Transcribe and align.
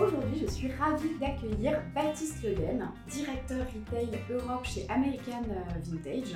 Aujourd'hui, 0.00 0.38
je 0.40 0.46
suis 0.46 0.72
ravie 0.72 1.18
d'accueillir 1.18 1.82
Baptiste 1.94 2.42
Leden, 2.42 2.88
directeur 3.10 3.66
retail 3.66 4.08
Europe 4.30 4.64
chez 4.64 4.88
American 4.88 5.42
euh, 5.50 5.78
Vintage. 5.84 6.34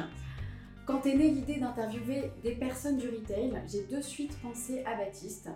Quand 0.84 1.06
est 1.06 1.14
née 1.14 1.30
l'idée 1.30 1.58
d'interviewer 1.58 2.32
des 2.42 2.54
personnes 2.54 2.98
du 2.98 3.08
retail, 3.08 3.62
j'ai 3.66 3.84
de 3.86 4.00
suite 4.02 4.38
pensé 4.42 4.84
à 4.84 4.96
Baptiste. 4.96 5.48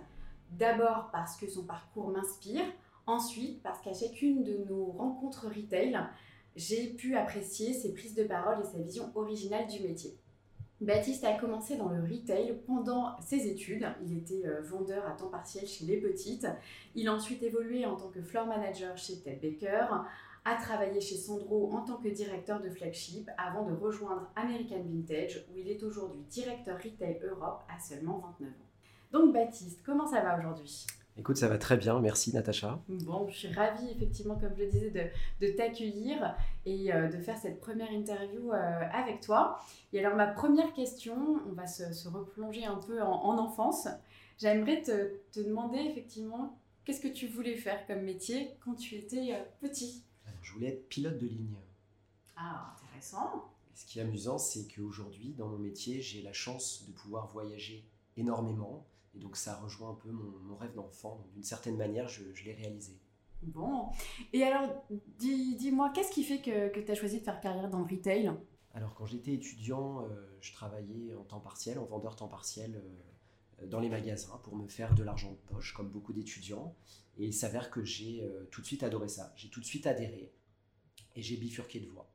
D'abord 0.49 1.09
parce 1.11 1.37
que 1.37 1.47
son 1.47 1.63
parcours 1.63 2.09
m'inspire, 2.09 2.65
ensuite 3.05 3.61
parce 3.61 3.79
qu'à 3.81 3.93
chacune 3.93 4.43
de 4.43 4.65
nos 4.67 4.85
rencontres 4.85 5.47
retail, 5.47 5.99
j'ai 6.55 6.87
pu 6.87 7.15
apprécier 7.15 7.73
ses 7.73 7.93
prises 7.93 8.15
de 8.15 8.23
parole 8.23 8.61
et 8.61 8.65
sa 8.65 8.79
vision 8.79 9.11
originale 9.13 9.67
du 9.67 9.79
métier. 9.81 10.17
Baptiste 10.81 11.23
a 11.25 11.33
commencé 11.33 11.77
dans 11.77 11.89
le 11.89 12.01
retail 12.01 12.59
pendant 12.65 13.15
ses 13.21 13.47
études. 13.47 13.87
Il 14.03 14.17
était 14.17 14.47
euh, 14.47 14.61
vendeur 14.63 15.05
à 15.07 15.11
temps 15.11 15.29
partiel 15.29 15.67
chez 15.67 15.85
Les 15.85 15.97
Petites. 15.97 16.47
Il 16.95 17.07
a 17.07 17.13
ensuite 17.13 17.43
évolué 17.43 17.85
en 17.85 17.95
tant 17.95 18.09
que 18.09 18.19
floor 18.19 18.47
manager 18.47 18.97
chez 18.97 19.19
Ted 19.19 19.37
Baker, 19.41 19.85
a 20.43 20.55
travaillé 20.55 20.99
chez 20.99 21.17
Sandro 21.17 21.71
en 21.71 21.81
tant 21.81 21.97
que 21.97 22.07
directeur 22.07 22.59
de 22.59 22.69
flagship 22.71 23.29
avant 23.37 23.63
de 23.63 23.73
rejoindre 23.73 24.31
American 24.35 24.81
Vintage 24.83 25.45
où 25.51 25.59
il 25.59 25.69
est 25.69 25.83
aujourd'hui 25.83 26.21
directeur 26.31 26.77
retail 26.77 27.19
Europe 27.23 27.61
à 27.69 27.79
seulement 27.79 28.17
29 28.39 28.49
ans. 28.49 28.53
Donc 29.11 29.33
Baptiste, 29.33 29.81
comment 29.85 30.07
ça 30.07 30.21
va 30.21 30.39
aujourd'hui? 30.39 30.87
Écoute, 31.17 31.37
ça 31.37 31.47
va 31.49 31.57
très 31.57 31.75
bien, 31.77 31.99
merci 31.99 32.33
Natacha. 32.33 32.79
Bon, 32.87 33.27
je 33.29 33.35
suis 33.35 33.53
ravie 33.53 33.89
effectivement, 33.91 34.35
comme 34.35 34.55
je 34.55 34.63
le 34.63 34.69
disais, 34.69 34.89
de, 34.91 35.45
de 35.45 35.51
t'accueillir 35.51 36.35
et 36.65 36.93
euh, 36.93 37.09
de 37.09 37.17
faire 37.17 37.37
cette 37.37 37.59
première 37.59 37.91
interview 37.91 38.51
euh, 38.53 38.81
avec 38.93 39.19
toi. 39.21 39.59
Et 39.91 39.99
alors 40.03 40.15
ma 40.15 40.27
première 40.27 40.73
question, 40.73 41.39
on 41.47 41.51
va 41.51 41.67
se, 41.67 41.91
se 41.93 42.07
replonger 42.07 42.65
un 42.65 42.77
peu 42.77 43.01
en, 43.01 43.11
en 43.11 43.37
enfance. 43.37 43.87
J'aimerais 44.39 44.81
te, 44.81 45.11
te, 45.31 45.41
demander 45.41 45.79
effectivement, 45.79 46.57
qu'est-ce 46.85 47.01
que 47.01 47.09
tu 47.09 47.27
voulais 47.27 47.55
faire 47.57 47.85
comme 47.87 48.01
métier 48.01 48.51
quand 48.63 48.75
tu 48.75 48.95
étais 48.95 49.33
euh, 49.33 49.43
petit? 49.59 50.03
Je 50.41 50.53
voulais 50.53 50.69
être 50.69 50.87
pilote 50.87 51.17
de 51.17 51.27
ligne. 51.27 51.55
Ah, 52.37 52.73
intéressant. 52.87 53.51
ce 53.75 53.85
qui 53.85 53.99
est 53.99 54.01
amusant, 54.01 54.37
c'est 54.37 54.65
qu'aujourd'hui, 54.73 55.35
dans 55.37 55.47
mon 55.47 55.57
métier, 55.57 56.01
j'ai 56.01 56.21
la 56.21 56.33
chance 56.33 56.85
de 56.87 56.93
pouvoir 56.93 57.27
voyager 57.27 57.83
énormément 58.17 58.85
et 59.15 59.19
donc 59.19 59.35
ça 59.35 59.55
rejoint 59.55 59.91
un 59.91 59.95
peu 59.95 60.09
mon, 60.11 60.31
mon 60.39 60.55
rêve 60.55 60.73
d'enfant. 60.73 61.15
Donc 61.17 61.31
d'une 61.31 61.43
certaine 61.43 61.77
manière, 61.77 62.07
je, 62.07 62.23
je 62.33 62.43
l'ai 62.45 62.53
réalisé. 62.53 62.97
Bon. 63.43 63.89
Et 64.33 64.43
alors, 64.43 64.85
dis-moi, 65.17 65.89
dis 65.89 65.93
qu'est-ce 65.95 66.11
qui 66.11 66.23
fait 66.23 66.41
que, 66.41 66.69
que 66.69 66.79
tu 66.79 66.91
as 66.91 66.95
choisi 66.95 67.19
de 67.19 67.23
faire 67.23 67.39
carrière 67.41 67.69
dans 67.69 67.79
le 67.79 67.85
retail? 67.85 68.31
Alors 68.73 68.93
quand 68.95 69.05
j'étais 69.05 69.33
étudiant, 69.33 70.03
euh, 70.03 70.37
je 70.39 70.53
travaillais 70.53 71.13
en 71.15 71.23
temps 71.23 71.39
partiel, 71.39 71.79
en 71.79 71.85
vendeur 71.85 72.15
temps 72.15 72.27
partiel. 72.27 72.75
Euh, 72.75 73.11
dans 73.67 73.79
les 73.79 73.89
magasins 73.89 74.39
pour 74.43 74.55
me 74.55 74.67
faire 74.67 74.93
de 74.95 75.03
l'argent 75.03 75.31
de 75.31 75.53
poche, 75.53 75.73
comme 75.73 75.89
beaucoup 75.89 76.13
d'étudiants. 76.13 76.75
Et 77.17 77.25
il 77.25 77.33
s'avère 77.33 77.69
que 77.69 77.83
j'ai 77.83 78.23
euh, 78.23 78.45
tout 78.51 78.61
de 78.61 78.65
suite 78.65 78.83
adoré 78.83 79.07
ça. 79.07 79.33
J'ai 79.35 79.49
tout 79.49 79.59
de 79.59 79.65
suite 79.65 79.85
adhéré 79.87 80.33
et 81.15 81.21
j'ai 81.21 81.37
bifurqué 81.37 81.79
de 81.79 81.87
voie, 81.87 82.09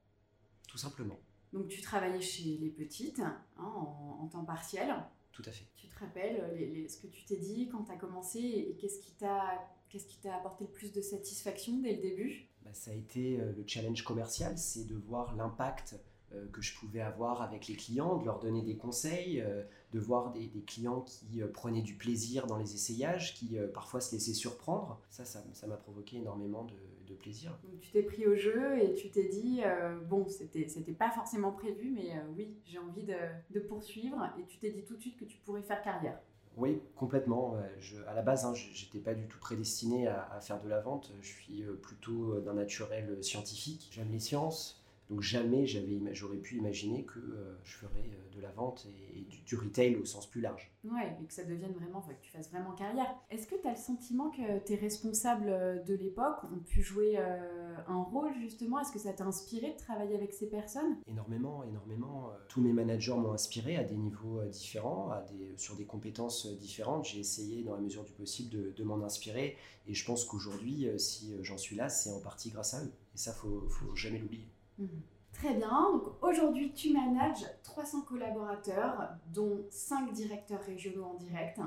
tout 0.68 0.78
simplement. 0.78 1.18
Donc 1.52 1.68
tu 1.68 1.80
travaillais 1.80 2.20
chez 2.20 2.56
les 2.58 2.70
petites 2.70 3.20
hein, 3.20 3.40
en, 3.58 4.18
en, 4.22 4.26
temps 4.28 4.44
partiel. 4.44 4.94
Tout 5.36 5.42
à 5.44 5.52
fait. 5.52 5.66
Tu 5.76 5.86
te 5.86 5.98
rappelles 6.00 6.42
les, 6.56 6.66
les, 6.66 6.88
ce 6.88 6.96
que 6.96 7.08
tu 7.08 7.26
t'es 7.26 7.36
dit 7.36 7.68
quand 7.68 7.84
tu 7.84 7.92
as 7.92 7.96
commencé 7.96 8.38
et 8.38 8.74
qu'est-ce 8.80 9.00
qui 9.00 9.12
t'a 9.12 9.68
qu'est-ce 9.90 10.06
qui 10.06 10.16
t'a 10.16 10.34
apporté 10.34 10.64
le 10.64 10.70
plus 10.70 10.92
de 10.92 11.02
satisfaction 11.02 11.78
dès 11.78 11.94
le 11.96 12.00
début? 12.00 12.48
Bah, 12.64 12.70
Ça 12.72 12.90
a 12.90 12.94
été 12.94 13.38
euh, 13.38 13.52
le 13.52 13.64
challenge 13.66 14.02
commercial, 14.02 14.56
c'est 14.56 14.86
de 14.86 14.94
voir 14.96 15.36
l'impact 15.36 16.00
euh, 16.32 16.48
que 16.48 16.62
je 16.62 16.74
pouvais 16.78 17.02
avoir 17.02 17.42
avec 17.42 17.68
les 17.68 17.76
clients, 17.76 18.16
de 18.16 18.24
leur 18.24 18.38
donner 18.40 18.62
des 18.62 18.78
conseils, 18.78 19.42
euh, 19.42 19.62
de 19.92 20.00
voir 20.00 20.32
des, 20.32 20.46
des 20.48 20.62
clients 20.62 21.02
qui 21.02 21.42
euh, 21.42 21.48
prenaient 21.48 21.82
du 21.82 21.96
plaisir 21.96 22.46
dans 22.46 22.56
les 22.56 22.74
essayages, 22.74 23.34
qui 23.34 23.58
euh, 23.58 23.68
parfois 23.68 24.00
se 24.00 24.14
laissaient 24.14 24.32
surprendre. 24.34 25.00
Ça, 25.10 25.26
ça 25.26 25.66
m'a 25.66 25.76
provoqué 25.76 26.16
énormément 26.16 26.64
de, 26.64 26.74
de, 27.08 27.14
plaisir. 27.14 27.58
Donc 27.64 27.80
tu 27.80 27.90
t'es 27.90 28.02
pris 28.02 28.26
au 28.26 28.34
jeu 28.34 28.78
et 28.78 28.94
tu 28.94 29.10
t'es 29.10 29.28
dit, 29.28 29.62
euh, 29.64 29.98
bon, 30.00 30.26
c'était 30.28 30.92
pas 30.92 31.10
forcément 31.10 31.52
prévu, 31.52 31.90
mais 31.90 32.16
euh, 32.16 32.22
oui, 32.36 32.54
j'ai 32.64 32.78
envie 32.78 33.04
de, 33.04 33.14
de, 33.50 33.60
poursuivre. 33.60 34.28
Et 34.38 34.44
tu 34.44 34.58
t'es 34.58 34.70
dit 34.70 34.84
tout 34.84 34.96
de 34.96 35.00
suite 35.00 35.16
que 35.16 35.24
tu 35.24 35.38
pourrais 35.38 35.62
faire 35.62 35.82
carrière. 35.82 36.18
Oui, 36.56 36.80
complètement. 36.96 37.56
Je, 37.78 37.96
à 38.06 38.14
la 38.14 38.22
base, 38.22 38.46
hein, 38.46 38.54
j'étais 38.54 38.98
pas 38.98 39.14
du 39.14 39.26
tout 39.26 39.38
prédestiné 39.38 40.08
à, 40.08 40.28
à, 40.32 40.40
faire 40.40 40.60
de 40.60 40.68
la 40.68 40.80
vente. 40.80 41.12
Je 41.20 41.28
suis 41.28 41.62
euh, 41.62 41.74
plutôt 41.74 42.40
d'un 42.40 42.54
naturel 42.54 43.22
scientifique. 43.22 43.88
J'aime 43.92 44.10
les 44.10 44.20
sciences. 44.20 44.82
Donc 45.08 45.22
jamais 45.22 45.66
j'aurais 45.66 46.38
pu 46.38 46.56
imaginer 46.56 47.04
que 47.04 47.20
euh, 47.20 47.56
je 47.62 47.76
ferais 47.76 48.00
euh, 48.00 48.34
de 48.34 48.40
la 48.40 48.50
vente 48.50 48.86
et, 48.86 49.20
et 49.20 49.22
du, 49.22 49.40
du, 49.42 49.56
retail 49.56 49.94
au 49.96 50.04
sens 50.04 50.28
plus 50.28 50.40
large. 50.40 50.72
Ouais, 50.84 51.16
et 51.22 51.26
que 51.26 51.32
ça 51.32 51.44
devienne 51.44 51.72
vraiment, 51.72 52.00
que 52.00 52.12
tu 52.20 52.30
fasses 52.30 52.50
vraiment 52.50 52.72
carrière. 52.72 53.14
Est-ce 53.30 53.46
que 53.46 53.54
tu 53.54 53.68
as 53.68 53.70
le 53.70 53.76
sentiment 53.76 54.30
que 54.30 54.58
tes 54.64 54.74
responsables 54.74 55.48
euh, 55.48 55.80
de 55.84 55.94
l'époque 55.94 56.42
ont 56.44 56.58
pu 56.58 56.82
jouer 56.82 57.18
euh, 57.18 57.76
un 57.86 58.02
rôle 58.02 58.32
justement? 58.40 58.80
Est-ce 58.80 58.90
que 58.90 58.98
ça 58.98 59.12
t'a 59.12 59.24
inspiré 59.24 59.72
de 59.72 59.76
travailler 59.76 60.16
avec 60.16 60.32
ces 60.32 60.48
personnes? 60.48 60.96
Énormément, 61.06 61.62
énormément. 61.62 62.32
Tous 62.48 62.60
mes 62.60 62.72
managers 62.72 63.14
m'ont 63.14 63.32
inspiré 63.32 63.76
à 63.76 63.84
des 63.84 63.96
niveaux 63.96 64.42
différents, 64.46 65.10
à 65.10 65.22
des, 65.22 65.56
sur 65.56 65.76
des 65.76 65.84
compétences 65.84 66.48
différentes. 66.58 67.04
J'ai 67.04 67.20
essayé 67.20 67.62
dans 67.62 67.74
la 67.74 67.80
mesure 67.80 68.02
du 68.02 68.12
possible 68.12 68.50
de, 68.50 68.72
de 68.72 68.84
m'en 68.84 69.02
inspirer 69.04 69.56
et 69.86 69.94
je 69.94 70.04
pense 70.04 70.24
qu'aujourd'hui, 70.24 70.88
si 70.98 71.36
j'en 71.42 71.58
suis 71.58 71.76
là, 71.76 71.88
c'est 71.88 72.10
en 72.10 72.20
partie 72.20 72.50
grâce 72.50 72.74
à 72.74 72.82
eux. 72.82 72.92
Et 73.14 73.18
ça, 73.18 73.32
faut, 73.32 73.68
faut 73.68 73.94
jamais 73.94 74.18
l'oublier. 74.18 74.48
Mmh. 74.78 74.86
Très 75.32 75.54
bien. 75.54 75.90
Donc 75.92 76.22
aujourd'hui, 76.22 76.72
tu 76.72 76.92
manages 76.92 77.44
300 77.62 78.02
collaborateurs, 78.02 79.10
dont 79.34 79.66
5 79.70 80.12
directeurs 80.12 80.62
régionaux 80.62 81.04
en 81.04 81.14
direct. 81.14 81.60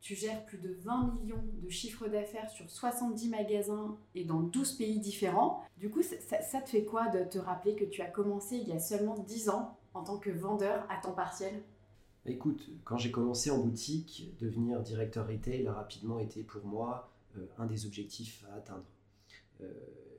Tu 0.00 0.14
gères 0.14 0.44
plus 0.46 0.58
de 0.58 0.76
20 0.80 1.14
millions 1.14 1.42
de 1.60 1.68
chiffres 1.68 2.06
d'affaires 2.06 2.48
sur 2.50 2.70
70 2.70 3.28
magasins 3.30 3.98
et 4.14 4.24
dans 4.24 4.40
12 4.40 4.74
pays 4.74 5.00
différents. 5.00 5.64
Du 5.76 5.90
coup, 5.90 6.02
ça, 6.02 6.40
ça, 6.40 6.60
te 6.60 6.68
fait 6.68 6.84
quoi 6.84 7.08
de 7.08 7.24
te 7.24 7.38
rappeler 7.38 7.74
que 7.74 7.84
tu 7.84 8.00
as 8.02 8.06
commencé 8.06 8.56
il 8.56 8.68
y 8.68 8.72
a 8.72 8.78
seulement 8.78 9.18
10 9.18 9.48
ans 9.48 9.76
en 9.94 10.04
tant 10.04 10.18
que 10.18 10.30
vendeur 10.30 10.86
à 10.88 11.00
temps 11.00 11.12
partiel? 11.12 11.64
Écoute, 12.26 12.70
quand 12.84 12.98
j'ai 12.98 13.10
commencé 13.10 13.50
en 13.50 13.58
boutique, 13.58 14.36
devenir 14.38 14.80
directeur 14.80 15.26
retail 15.26 15.66
a 15.66 15.72
rapidement 15.72 16.20
été 16.20 16.44
pour 16.44 16.64
moi 16.64 17.10
euh, 17.36 17.46
un 17.58 17.66
des 17.66 17.86
objectifs 17.86 18.44
à 18.52 18.56
atteindre. 18.56 18.84
Euh, 19.60 19.72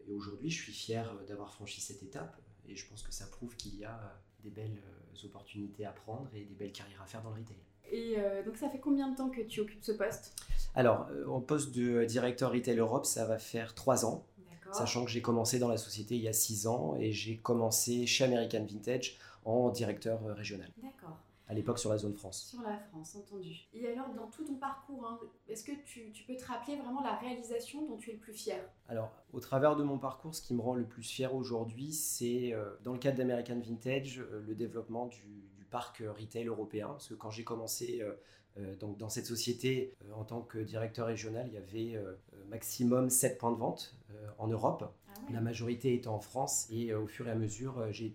et 0.09 0.13
aujourd'hui, 0.13 0.49
je 0.49 0.61
suis 0.61 0.73
fier 0.73 1.13
d'avoir 1.27 1.53
franchi 1.53 1.81
cette 1.81 2.01
étape 2.01 2.35
et 2.67 2.75
je 2.75 2.87
pense 2.87 3.03
que 3.03 3.13
ça 3.13 3.27
prouve 3.27 3.55
qu'il 3.55 3.77
y 3.77 3.85
a 3.85 4.19
des 4.43 4.49
belles 4.49 4.81
euh, 4.83 5.25
opportunités 5.25 5.85
à 5.85 5.91
prendre 5.91 6.29
et 6.33 6.43
des 6.43 6.55
belles 6.55 6.71
carrières 6.71 7.01
à 7.01 7.05
faire 7.05 7.21
dans 7.21 7.29
le 7.29 7.41
retail. 7.41 7.57
Et 7.91 8.15
euh, 8.17 8.43
donc 8.43 8.57
ça 8.57 8.69
fait 8.69 8.79
combien 8.79 9.09
de 9.09 9.15
temps 9.15 9.29
que 9.29 9.41
tu 9.41 9.59
occupes 9.59 9.83
ce 9.83 9.91
poste? 9.91 10.35
Alors, 10.75 11.07
euh, 11.11 11.27
en 11.27 11.41
poste 11.41 11.75
de 11.75 12.05
directeur 12.05 12.51
Retail 12.51 12.77
Europe, 12.77 13.05
ça 13.05 13.25
va 13.25 13.37
faire 13.37 13.73
trois 13.75 14.05
ans. 14.05 14.25
Sachant 14.71 15.03
que 15.03 15.09
j'ai 15.09 15.23
commencé 15.23 15.57
dans 15.57 15.67
la 15.67 15.77
société 15.77 16.15
il 16.15 16.21
y 16.21 16.27
a 16.27 16.33
six 16.33 16.67
ans 16.67 16.95
et 16.99 17.11
j'ai 17.11 17.37
commencé 17.37 18.05
chez 18.05 18.23
American 18.25 18.63
Vintage 18.69 19.17
en 19.43 19.71
directeur 19.71 20.23
régional. 20.35 20.69
D'accord 20.77 21.17
à 21.49 21.53
l'époque 21.53 21.79
sur 21.79 21.89
la 21.89 21.97
zone 21.97 22.13
France. 22.13 22.47
Sur 22.51 22.61
la 22.61 22.77
France, 22.77 23.15
entendu. 23.15 23.67
Et 23.73 23.87
alors, 23.87 24.13
dans 24.13 24.27
tout 24.27 24.45
ton 24.45 24.55
parcours, 24.55 25.05
hein, 25.05 25.19
est-ce 25.47 25.63
que 25.63 25.71
tu, 25.83 26.11
tu, 26.11 26.23
peux 26.23 26.35
te 26.35 26.45
rappeler 26.45 26.77
vraiment 26.77 27.01
la 27.01 27.15
réalisation 27.15 27.85
dont 27.87 27.97
tu 27.97 28.11
es 28.11 28.13
le 28.13 28.19
plus 28.19 28.33
fier? 28.33 28.61
Alors, 28.87 29.11
au 29.33 29.39
travers 29.39 29.75
de 29.75 29.83
mon 29.83 29.97
parcours, 29.97 30.33
ce 30.33 30.41
qui 30.41 30.53
me 30.53 30.61
rend 30.61 30.75
le 30.75 30.85
plus 30.85 31.03
fier 31.03 31.33
aujourd'hui, 31.33 31.91
c'est 31.91 32.53
euh, 32.53 32.75
dans 32.83 32.93
le 32.93 32.99
cadre 32.99 33.17
d'American 33.17 33.59
Vintage, 33.59 34.19
euh, 34.19 34.41
le 34.45 34.55
développement 34.55 35.07
du, 35.07 35.49
du, 35.57 35.65
parc 35.65 36.03
retail 36.17 36.47
européen. 36.47 36.87
Parce 36.87 37.09
que 37.09 37.13
quand 37.13 37.29
j'ai 37.29 37.43
commencé 37.43 38.01
euh, 38.01 38.13
euh, 38.59 38.75
donc, 38.75 38.97
dans 38.97 39.09
cette 39.09 39.25
société 39.25 39.93
euh, 40.03 40.13
en 40.13 40.23
tant 40.23 40.41
que 40.41 40.57
directeur 40.57 41.07
régional, 41.07 41.47
il 41.47 41.53
y 41.53 41.57
avait 41.57 41.95
euh, 41.95 42.15
maximum 42.49 43.09
7 43.09 43.37
points 43.37 43.51
de 43.51 43.57
vente 43.57 43.95
en 44.37 44.47
Europe. 44.47 44.91
Ah. 45.15 45.31
La 45.33 45.41
majorité 45.41 45.93
étant 45.93 46.15
en 46.15 46.19
France. 46.19 46.67
Et 46.71 46.93
au 46.93 47.07
fur 47.07 47.27
et 47.27 47.31
à 47.31 47.35
mesure, 47.35 47.91
j'ai 47.91 48.11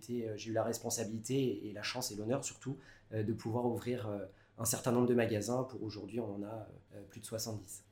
eu 0.47 0.51
la 0.51 0.63
responsabilité 0.63 1.67
et 1.67 1.73
la 1.73 1.83
chance 1.83 2.11
et 2.11 2.15
l'honneur 2.15 2.43
surtout 2.43 2.77
de 3.13 3.33
pouvoir 3.33 3.65
ouvrir 3.65 4.09
un 4.57 4.65
certain 4.65 4.91
nombre 4.91 5.07
de 5.07 5.13
magasins. 5.13 5.63
Pour 5.63 5.83
aujourd'hui, 5.83 6.19
on 6.19 6.35
en 6.35 6.43
a 6.43 6.67
plus 7.09 7.21
de 7.21 7.25
70. 7.25 7.84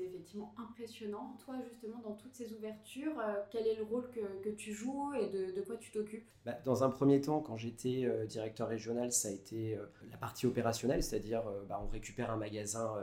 C'est 0.00 0.06
effectivement 0.06 0.54
impressionnant. 0.56 1.36
Toi, 1.44 1.56
justement, 1.68 2.00
dans 2.00 2.14
toutes 2.14 2.34
ces 2.34 2.54
ouvertures, 2.54 3.18
euh, 3.20 3.34
quel 3.50 3.66
est 3.66 3.74
le 3.74 3.82
rôle 3.82 4.08
que, 4.10 4.42
que 4.42 4.48
tu 4.48 4.72
joues 4.72 5.12
et 5.12 5.28
de, 5.28 5.52
de 5.54 5.60
quoi 5.60 5.76
tu 5.76 5.90
t'occupes? 5.90 6.26
Bah, 6.46 6.56
Dans 6.64 6.84
un 6.84 6.88
premier 6.88 7.20
temps, 7.20 7.40
quand 7.40 7.58
j'étais 7.58 8.04
euh, 8.06 8.24
directeur 8.24 8.68
régional, 8.68 9.12
ça 9.12 9.28
a 9.28 9.30
été 9.30 9.76
euh, 9.76 9.84
la 10.10 10.16
partie 10.16 10.46
opérationnelle, 10.46 11.02
c'est-à-dire 11.02 11.42
bah, 11.68 11.82
on 11.84 11.88
récupère 11.88 12.30
un 12.30 12.38
magasin 12.38 12.94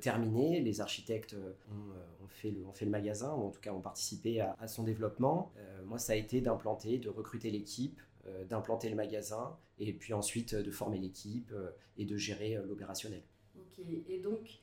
terminé, 0.00 0.60
les 0.60 0.80
architectes 0.80 1.36
ont, 1.70 2.24
ont, 2.24 2.28
fait 2.28 2.50
le, 2.50 2.66
ont, 2.66 2.72
fait 2.72 2.84
le, 2.84 2.90
magasin, 2.90 3.32
ou 3.34 3.46
en 3.46 3.50
tout 3.50 3.60
cas 3.60 3.72
ont 3.72 3.80
participé 3.80 4.40
à, 4.40 4.56
à 4.58 4.66
son 4.66 4.82
développement. 4.82 5.52
moi, 5.84 5.98
ça 5.98 6.14
a 6.14 6.16
été 6.16 6.40
d'implanter, 6.40 6.98
de 6.98 7.08
recruter 7.08 7.50
l'équipe, 7.50 8.00
d'implanter 8.48 8.88
le 8.88 8.96
magasin, 8.96 9.56
et 9.78 9.92
puis 9.92 10.14
ensuite 10.14 10.54
de 10.54 10.70
former 10.70 10.98
l'équipe 10.98 11.52
et 11.96 12.04
de 12.04 12.16
gérer 12.16 12.58
l'opérationnel. 12.66 13.22
Ok, 13.56 13.84
et 14.08 14.18
donc 14.18 14.62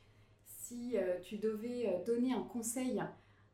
si 0.68 0.96
euh, 0.96 1.18
tu 1.22 1.38
devais 1.38 1.86
euh, 1.86 2.04
donner 2.04 2.32
un 2.32 2.42
conseil 2.42 3.02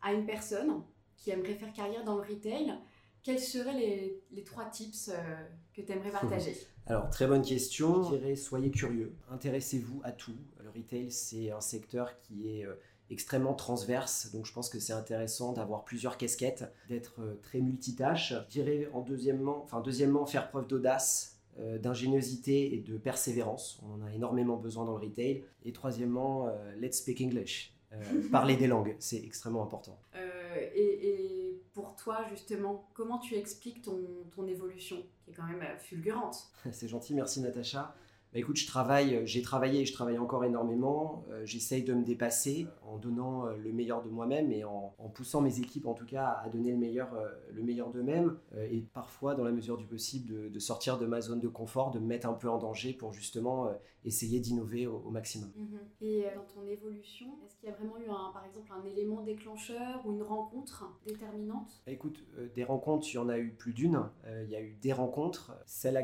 à 0.02 0.12
une 0.12 0.26
personne 0.26 0.82
qui 1.16 1.30
aimerait 1.30 1.54
faire 1.54 1.72
carrière 1.72 2.04
dans 2.04 2.16
le 2.16 2.22
retail, 2.22 2.74
quels 3.22 3.38
seraient 3.38 3.74
les, 3.74 4.22
les 4.32 4.44
trois 4.44 4.66
tips 4.66 5.08
euh, 5.08 5.14
que 5.72 5.80
tu 5.80 5.92
aimerais 5.92 6.10
partager? 6.10 6.56
Alors, 6.86 7.08
très 7.10 7.26
bonne 7.26 7.42
question. 7.42 8.02
Je 8.10 8.16
dirais, 8.16 8.36
soyez 8.36 8.70
curieux, 8.70 9.14
intéressez-vous 9.30 10.00
à 10.02 10.12
tout. 10.12 10.36
Le 10.62 10.70
retail, 10.70 11.10
c'est 11.10 11.50
un 11.50 11.60
secteur 11.60 12.18
qui 12.20 12.48
est 12.48 12.66
extrêmement 13.08 13.54
transverse, 13.54 14.30
donc 14.32 14.44
je 14.44 14.52
pense 14.52 14.68
que 14.68 14.78
c'est 14.78 14.92
intéressant 14.92 15.52
d'avoir 15.52 15.84
plusieurs 15.84 16.18
casquettes, 16.18 16.64
d'être 16.88 17.38
très 17.42 17.60
multitâche. 17.60 18.34
Je 18.48 18.50
dirais, 18.50 18.88
en 18.92 19.00
deuxièmement, 19.00 19.62
enfin, 19.62 19.80
deuxièmement, 19.80 20.26
faire 20.26 20.50
preuve 20.50 20.66
d'audace 20.66 21.33
d'ingéniosité 21.78 22.74
et 22.74 22.80
de 22.80 22.96
persévérance. 22.96 23.80
On 23.82 23.94
en 23.94 24.06
a 24.06 24.12
énormément 24.12 24.56
besoin 24.56 24.84
dans 24.84 24.96
le 24.96 25.04
retail. 25.06 25.44
Et 25.64 25.72
troisièmement, 25.72 26.48
euh, 26.48 26.74
let's 26.76 26.98
speak 26.98 27.20
English. 27.20 27.74
Euh, 27.92 27.98
parler 28.32 28.56
des 28.56 28.66
langues, 28.66 28.96
c'est 28.98 29.22
extrêmement 29.24 29.62
important. 29.62 29.98
Et, 30.76 31.60
pour 31.72 31.96
toi, 31.96 32.24
justement, 32.30 32.88
comment 32.94 33.18
tu 33.18 33.34
expliques 33.34 33.82
ton, 33.82 33.98
ton 34.30 34.46
évolution, 34.46 35.04
qui 35.24 35.32
est 35.32 35.34
quand 35.34 35.42
même 35.42 35.64
fulgurante? 35.78 36.48
C'est 36.70 36.86
gentil, 36.86 37.14
merci 37.14 37.40
Natacha. 37.40 37.96
Bah, 38.34 38.40
écoute, 38.40 38.56
je 38.56 38.66
travaille, 38.66 39.24
j'ai 39.26 39.42
travaillé 39.42 39.82
et 39.82 39.86
je 39.86 39.92
travaille 39.92 40.18
encore 40.18 40.44
énormément. 40.44 41.24
J'essaye 41.44 41.84
de 41.84 41.94
me 41.94 42.02
dépasser 42.02 42.66
en 42.82 42.98
donnant 42.98 43.44
le 43.46 43.72
meilleur 43.72 44.02
de 44.02 44.08
moi-même 44.08 44.50
et 44.50 44.64
en, 44.64 44.92
poussant 45.14 45.40
mes 45.40 45.60
équipes 45.60 45.86
en 45.86 45.94
tout 45.94 46.04
cas 46.04 46.40
à 46.42 46.48
donner 46.48 46.72
le 46.72 46.76
meilleur, 46.76 47.10
le 47.52 47.62
meilleur 47.62 47.90
d'eux-mêmes 47.90 48.36
et 48.56 48.80
parfois 48.92 49.36
dans 49.36 49.44
la 49.44 49.52
mesure 49.52 49.76
du 49.76 49.86
possible 49.86 50.50
de, 50.50 50.58
sortir 50.58 50.98
de 50.98 51.06
ma 51.06 51.20
zone 51.20 51.38
de 51.38 51.46
confort, 51.46 51.92
de 51.92 52.00
me 52.00 52.06
mettre 52.06 52.26
un 52.28 52.32
peu 52.32 52.48
en 52.48 52.58
danger 52.58 52.92
pour 52.92 53.12
justement 53.12 53.70
essayer 54.04 54.40
d'innover 54.40 54.88
au, 54.88 55.10
maximum. 55.10 55.52
Mhm. 55.56 55.78
Et 56.00 56.24
dans 56.34 56.42
ton 56.42 56.66
évolution, 56.66 57.38
est-ce 57.46 57.54
qu'il 57.56 57.68
y 57.68 57.72
a 57.72 57.76
vraiment 57.76 57.98
eu 57.98 58.10
un, 58.10 58.32
par 58.32 58.44
exemple 58.44 58.72
un 58.72 58.84
élément 58.84 59.22
déclencheur 59.22 60.04
ou 60.04 60.12
une 60.12 60.24
rencontre 60.24 60.98
déterminante? 61.06 61.84
Écoute, 61.86 62.24
des 62.56 62.64
rencontres, 62.64 63.06
il 63.12 63.14
y 63.14 63.18
en 63.18 63.28
a 63.28 63.38
eu 63.38 63.50
plus 63.52 63.72
d'une. 63.72 64.10
il 64.26 64.50
y 64.50 64.56
a 64.56 64.60
eu 64.60 64.74
des 64.74 64.92
rencontres. 64.92 65.52
Celle 65.66 65.96
à 65.96 66.02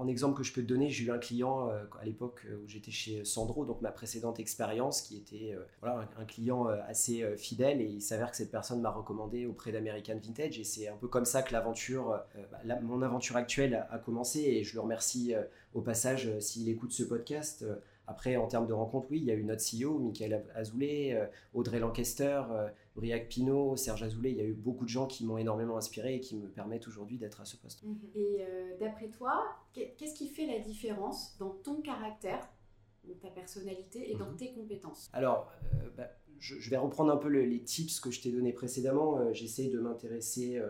en 0.00 0.08
exemple 0.08 0.38
que 0.38 0.42
je 0.42 0.52
peux 0.54 0.62
te 0.62 0.66
donner, 0.66 0.88
j'ai 0.88 1.04
eu 1.04 1.10
un 1.10 1.18
client 1.18 1.68
euh, 1.68 1.84
à 2.00 2.06
l'époque 2.06 2.46
euh, 2.46 2.56
où 2.64 2.66
j'étais 2.66 2.90
chez 2.90 3.22
Sandro, 3.26 3.66
donc 3.66 3.82
ma 3.82 3.90
précédente 3.90 4.40
expérience, 4.40 5.02
qui 5.02 5.18
était 5.18 5.52
euh, 5.54 5.60
voilà, 5.80 6.08
un, 6.18 6.24
client 6.24 6.66
assez 6.88 7.24
fidèle 7.36 7.80
et 7.80 7.84
il 7.84 8.00
s'avère 8.00 8.30
que 8.30 8.36
cette 8.36 8.50
personne 8.50 8.80
m'a 8.80 8.90
recommandé 8.90 9.44
auprès 9.44 9.72
d'American 9.72 10.16
Vintage 10.22 10.58
et 10.58 10.64
c'est 10.64 10.88
un 10.88 10.96
peu 10.96 11.08
comme 11.08 11.24
ça 11.26 11.42
que 11.42 11.52
l'aventure, 11.52 12.18
bah, 12.50 12.80
mon 12.80 13.02
aventure 13.02 13.36
actuelle 13.36 13.86
a, 13.90 13.98
commencé 13.98 14.40
et 14.40 14.64
je 14.64 14.74
le 14.74 14.80
remercie 14.80 15.34
au 15.74 15.80
passage 15.80 16.38
s'il 16.38 16.68
écoute 16.68 16.92
ce 16.92 17.02
podcast. 17.02 17.66
Après, 18.06 18.36
en 18.36 18.46
termes 18.46 18.66
de 18.66 18.72
rencontres, 18.72 19.08
oui, 19.10 19.18
il 19.18 19.24
y 19.24 19.30
a 19.30 19.34
eu 19.34 19.42
notre 19.42 19.62
CEO, 19.62 19.98
Michael 19.98 20.44
Azoulay, 20.54 21.28
Audrey 21.52 21.80
Lancaster, 21.80 22.42
Briac 22.96 23.28
Pinot, 23.28 23.76
Serge 23.76 24.02
Azoulay, 24.02 24.32
il 24.32 24.36
y 24.36 24.40
a 24.40 24.44
eu 24.44 24.52
beaucoup 24.52 24.84
de 24.84 24.90
gens 24.90 25.06
qui 25.06 25.24
m'ont 25.24 25.38
énormément 25.38 25.76
inspiré 25.76 26.16
et 26.16 26.20
qui 26.20 26.36
me 26.36 26.48
permettent 26.48 26.88
aujourd'hui 26.88 27.18
d'être 27.18 27.40
à 27.40 27.44
ce 27.44 27.56
poste. 27.56 27.82
Mhm. 27.84 27.96
Et 28.14 28.38
euh, 28.40 28.76
d'après 28.78 29.08
toi, 29.08 29.44
qu'est-ce 29.72 30.14
qui 30.14 30.28
fait 30.28 30.46
la 30.46 30.58
différence 30.58 31.36
dans 31.38 31.50
ton 31.50 31.80
caractère, 31.80 32.48
dans 33.04 33.14
ta 33.14 33.28
personnalité 33.28 34.10
et 34.10 34.16
dans 34.16 34.30
mhm. 34.30 34.36
tes 34.36 34.52
compétences? 34.52 35.08
Alors, 35.12 35.50
euh, 35.74 35.88
bah, 35.96 36.10
je, 36.38 36.70
vais 36.70 36.76
reprendre 36.76 37.12
un 37.12 37.16
peu 37.16 37.28
les 37.28 37.62
tips 37.62 38.00
que 38.00 38.10
je 38.10 38.20
t'ai 38.20 38.32
donnés 38.32 38.52
précédemment. 38.52 39.18
Euh, 39.18 39.32
j'essaie 39.32 39.68
de 39.68 39.78
m'intéresser 39.78 40.60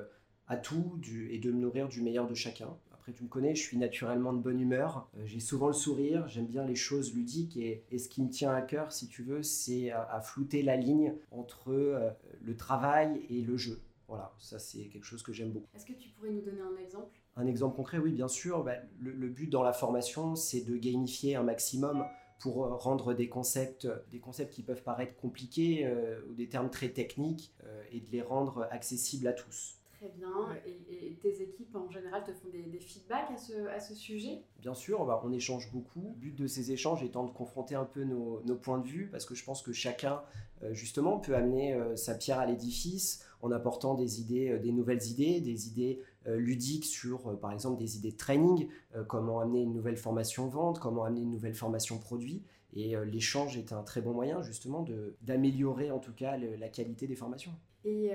à 0.46 0.56
tout 0.56 0.96
du, 0.98 1.32
et 1.32 1.38
de 1.38 1.50
me 1.50 1.60
nourrir 1.60 1.88
du 1.88 2.02
meilleur 2.02 2.26
de 2.26 2.34
chacun 2.34 2.76
tu 3.12 3.24
me 3.24 3.28
connais, 3.28 3.54
je 3.54 3.62
suis 3.62 3.76
naturellement 3.76 4.32
de 4.32 4.38
bonne 4.38 4.60
humeur. 4.60 5.08
Euh, 5.16 5.22
j'ai 5.24 5.40
souvent 5.40 5.66
le 5.66 5.72
sourire, 5.72 6.26
j'aime 6.28 6.46
bien 6.46 6.64
les 6.64 6.74
choses 6.74 7.14
ludiques 7.14 7.56
et, 7.56 7.84
ce 7.96 8.08
qui 8.08 8.22
me 8.22 8.28
tient 8.28 8.52
à 8.52 8.62
cœur, 8.62 8.92
si 8.92 9.08
tu 9.08 9.22
veux, 9.22 9.42
c'est 9.42 9.90
à, 9.90 10.20
flouter 10.20 10.62
la 10.62 10.76
ligne 10.76 11.14
entre 11.30 11.72
euh, 11.72 12.10
le 12.42 12.56
travail 12.56 13.20
et 13.28 13.42
le 13.42 13.56
jeu. 13.56 13.80
Voilà, 14.08 14.34
ça 14.38 14.58
c'est 14.58 14.86
quelque 14.86 15.04
chose 15.04 15.22
que 15.22 15.32
j'aime 15.32 15.50
beaucoup. 15.50 15.68
Est-ce 15.74 15.86
que 15.86 15.92
tu 15.92 16.08
pourrais 16.10 16.30
nous 16.30 16.40
donner 16.40 16.60
un 16.60 16.76
exemple? 16.82 17.16
Un 17.36 17.46
exemple 17.46 17.76
concret, 17.76 17.98
oui, 17.98 18.12
bien 18.12 18.28
sûr. 18.28 18.64
Bah, 18.64 18.74
le, 18.98 19.28
but 19.28 19.48
dans 19.48 19.62
la 19.62 19.72
formation, 19.72 20.34
c'est 20.34 20.62
de 20.62 20.76
gamifier 20.76 21.36
un 21.36 21.44
maximum 21.44 22.04
pour 22.40 22.64
euh, 22.64 22.74
rendre 22.74 23.14
des 23.14 23.28
concepts, 23.28 23.86
des 24.10 24.18
concepts 24.18 24.52
qui 24.52 24.62
peuvent 24.62 24.82
paraître 24.82 25.14
compliqués 25.14 25.88
ou 26.28 26.34
des 26.34 26.48
termes 26.48 26.70
très 26.70 26.88
techniques 26.88 27.54
et 27.92 28.00
de 28.00 28.10
les 28.10 28.22
rendre 28.22 28.66
accessibles 28.70 29.26
à 29.28 29.32
tous 29.32 29.79
très 30.00 30.08
bien. 30.16 30.32
Et, 30.66 31.16
tes 31.20 31.42
équipes 31.42 31.76
en 31.76 31.90
général 31.90 32.24
te 32.24 32.32
font 32.32 32.48
des, 32.48 32.78
feedbacks 32.78 33.30
à 33.30 33.36
ce, 33.36 33.66
à 33.68 33.80
ce, 33.80 33.94
sujet? 33.94 34.42
Bien 34.58 34.74
sûr, 34.74 35.04
bah, 35.04 35.20
on 35.24 35.32
échange 35.32 35.70
beaucoup. 35.72 36.14
Le 36.14 36.20
but 36.20 36.36
de 36.36 36.46
ces 36.46 36.72
échanges 36.72 37.02
étant 37.02 37.24
de 37.24 37.30
confronter 37.30 37.74
un 37.74 37.84
peu 37.84 38.04
nos, 38.04 38.40
nos 38.46 38.56
points 38.56 38.78
de 38.78 38.86
vue, 38.86 39.08
parce 39.10 39.26
que 39.26 39.34
je 39.34 39.44
pense 39.44 39.62
que 39.62 39.72
chacun, 39.72 40.22
euh, 40.62 40.72
justement, 40.72 41.18
peut 41.18 41.34
amener 41.34 41.74
euh, 41.74 41.96
sa 41.96 42.14
pierre 42.14 42.38
à 42.38 42.46
l'édifice 42.46 43.26
en 43.42 43.50
apportant 43.50 43.94
des 43.94 44.20
idées, 44.20 44.50
euh, 44.50 44.58
des 44.58 44.72
nouvelles 44.72 45.06
idées, 45.06 45.40
des 45.40 45.68
idées 45.68 46.02
ludiques 46.26 46.84
sur, 46.84 47.40
par 47.40 47.50
exemple, 47.50 47.78
des 47.78 47.96
idées 47.96 48.12
de 48.12 48.16
training, 48.16 48.68
comment 49.08 49.40
amener 49.40 49.62
une 49.62 49.72
nouvelle 49.72 49.96
formation 49.96 50.48
vente, 50.48 50.78
comment 50.78 51.04
amener 51.04 51.22
une 51.22 51.30
nouvelle 51.30 51.54
formation 51.54 51.96
produit. 51.96 52.42
Et 52.74 52.94
l'échange 53.06 53.56
est 53.56 53.72
un 53.72 53.82
très 53.82 54.02
bon 54.02 54.12
moyen, 54.12 54.42
justement, 54.42 54.84
d'améliorer 55.22 55.90
en 55.90 55.98
tout 55.98 56.12
cas 56.12 56.36
la 56.36 56.68
qualité 56.68 57.06
des 57.06 57.16
formations. 57.16 57.52
Et 57.86 58.10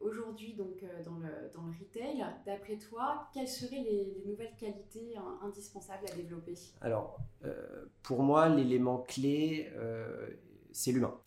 aujourd'hui, 0.00 0.54
donc 0.54 0.82
euh, 0.82 1.02
dans 1.04 1.18
le, 1.18 1.28
dans 1.54 1.62
le 1.62 1.72
retail, 1.78 2.24
d'après 2.46 2.76
toi, 2.76 3.28
quelles 3.32 3.48
seraient 3.48 3.82
les, 3.82 4.22
nouvelles 4.26 4.54
qualités 4.58 5.14
indispensables 5.42 6.04
à 6.10 6.14
développer? 6.14 6.54
Alors, 6.80 7.18
euh, 7.44 7.86
pour 8.02 8.22
moi, 8.22 8.48
l'élément 8.48 8.98
clé, 8.98 9.70
euh, 9.76 10.28
c'est 10.72 10.92
l'humain. 10.92 11.18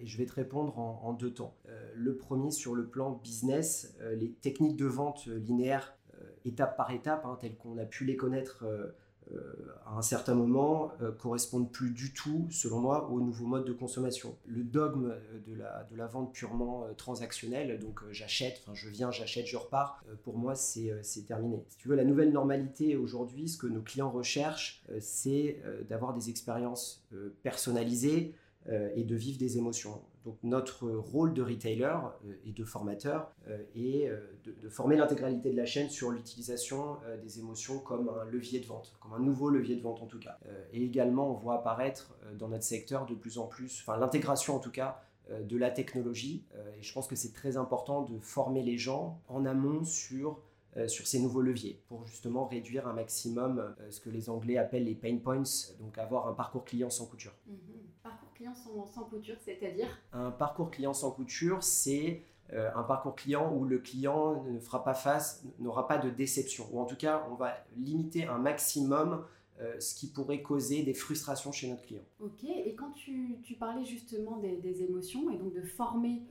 et 0.00 0.06
je 0.06 0.18
vais 0.18 0.26
te 0.26 0.34
répondre 0.34 0.78
en, 0.78 1.12
deux 1.12 1.32
temps. 1.32 1.56
le 1.94 2.16
premier, 2.16 2.50
sur 2.50 2.74
le 2.74 2.86
plan 2.86 3.10
business, 3.10 3.96
les 4.16 4.32
techniques 4.32 4.76
de 4.76 4.86
vente 4.86 5.26
linéaires, 5.26 5.96
étape 6.44 6.76
par 6.76 6.90
étape, 6.90 7.24
hein, 7.24 7.38
telles 7.40 7.56
qu'on 7.56 7.78
a 7.78 7.84
pu 7.84 8.04
les 8.04 8.16
connaître 8.16 8.64
euh, 8.64 8.94
à 9.86 9.96
un 9.96 10.02
certain 10.02 10.34
moment, 10.34 10.92
euh, 11.00 11.12
correspondent 11.12 11.70
plus 11.70 11.90
du 11.90 12.12
tout, 12.12 12.46
selon 12.50 12.80
moi, 12.80 13.10
au 13.10 13.20
nouveau 13.20 13.46
mode 13.46 13.64
de 13.64 13.72
consommation. 13.72 14.36
Le 14.46 14.62
dogme 14.62 15.14
de 15.46 15.54
la, 15.54 15.86
de 15.90 15.96
la 15.96 16.06
vente 16.06 16.32
purement 16.32 16.84
euh, 16.84 16.92
transactionnelle, 16.94 17.78
donc 17.78 18.00
j'achète, 18.10 18.62
je 18.72 18.88
viens, 18.88 19.10
j'achète, 19.10 19.46
je 19.46 19.56
repars, 19.56 20.04
pour 20.24 20.38
moi 20.38 20.54
c'est 20.54 20.92
terminé. 21.26 21.64
Si 21.68 21.78
tu 21.78 21.88
veux, 21.88 21.96
la 21.96 22.04
nouvelle 22.04 22.32
normalité 22.32 22.96
aujourd'hui, 22.96 23.48
ce 23.48 23.58
que 23.58 23.66
nos 23.66 23.82
clients 23.82 24.10
recherchent, 24.10 24.82
c'est 25.00 25.60
d'avoir 25.88 26.14
des 26.14 26.30
expériences 26.30 27.04
personnalisées 27.42 28.34
et 28.70 29.04
de 29.04 29.14
vivre 29.14 29.38
des 29.38 29.58
émotions. 29.58 30.00
Donc 30.24 30.36
notre 30.42 30.88
rôle 30.88 31.34
de 31.34 31.42
retailer 31.42 31.84
euh, 32.24 32.34
et 32.44 32.52
de 32.52 32.64
formateur 32.64 33.32
euh, 33.48 33.58
est 33.74 34.08
euh, 34.08 34.20
de, 34.44 34.68
former 34.68 34.96
l'intégralité 34.96 35.50
de 35.50 35.56
la 35.56 35.66
chaîne 35.66 35.90
sur 35.90 36.10
l'utilisation 36.10 36.96
des 37.22 37.38
émotions 37.38 37.78
comme 37.78 38.08
un 38.08 38.24
levier 38.24 38.60
de 38.60 38.66
vente, 38.66 38.96
comme 39.00 39.12
un 39.12 39.18
nouveau 39.18 39.50
levier 39.50 39.76
de 39.76 39.82
vente 39.82 40.02
en 40.02 40.06
tout 40.06 40.18
cas. 40.18 40.38
et 40.72 40.82
également, 40.82 41.30
on 41.30 41.34
voit 41.34 41.56
apparaître 41.56 42.16
dans 42.38 42.48
notre 42.48 42.64
secteur 42.64 43.06
de 43.06 43.14
plus 43.14 43.38
en 43.38 43.46
plus, 43.46 43.82
enfin 43.82 43.98
l'intégration 43.98 44.56
en 44.56 44.58
tout 44.58 44.70
cas, 44.70 45.00
de 45.30 45.56
la 45.56 45.70
technologie. 45.70 46.44
et 46.78 46.82
je 46.82 46.92
pense 46.92 47.06
que 47.06 47.16
c'est 47.16 47.32
très 47.32 47.56
important 47.56 48.02
de 48.02 48.18
former 48.18 48.62
les 48.62 48.78
gens 48.78 49.20
en 49.28 49.44
amont 49.44 49.84
sur 49.84 50.40
sur 50.86 51.06
ces 51.06 51.20
nouveaux 51.20 51.42
leviers 51.42 51.82
pour 51.88 52.06
justement 52.06 52.46
réduire 52.46 52.88
un 52.88 52.94
maximum 52.94 53.74
ce 53.90 54.00
que 54.00 54.10
les 54.10 54.30
Anglais 54.30 54.56
appellent 54.56 54.84
les 54.84 54.94
pain 54.94 55.18
points, 55.18 55.42
donc 55.80 55.98
avoir 55.98 56.28
un 56.28 56.32
parcours 56.32 56.64
client 56.64 56.90
sans 56.90 57.06
couture. 57.06 57.34
Sans, 58.92 59.04
couture, 59.04 59.36
c'est-à-dire 59.44 59.88
Un 60.12 60.30
parcours 60.30 60.70
client 60.70 60.94
sans 60.94 61.10
couture, 61.10 61.62
c'est 61.62 62.22
euh, 62.52 62.70
un 62.74 62.82
parcours 62.82 63.14
client 63.14 63.54
où 63.54 63.64
le 63.64 63.78
client 63.78 64.42
ne 64.44 64.58
fera 64.58 64.84
pas 64.84 64.94
face, 64.94 65.44
n'aura 65.58 65.86
pas 65.86 65.98
de 65.98 66.10
déception. 66.10 66.66
Ou 66.72 66.80
en 66.80 66.84
tout 66.84 66.96
cas, 66.96 67.26
on 67.30 67.34
va 67.34 67.54
limiter 67.76 68.26
un 68.26 68.38
maximum 68.38 69.24
euh, 69.60 69.78
ce 69.78 69.94
qui 69.94 70.08
pourrait 70.08 70.42
causer 70.42 70.82
des 70.82 70.94
frustrations 70.94 71.52
chez 71.52 71.68
notre 71.68 71.82
client. 71.82 72.02
Ok, 72.20 72.42
et 72.44 72.74
quand 72.74 72.90
tu, 72.92 73.38
parlais 73.60 73.84
justement 73.84 74.38
des, 74.38 74.82
émotions 74.82 75.30
et 75.30 75.36
donc 75.36 75.52
de 75.52 75.62
former 75.62 76.22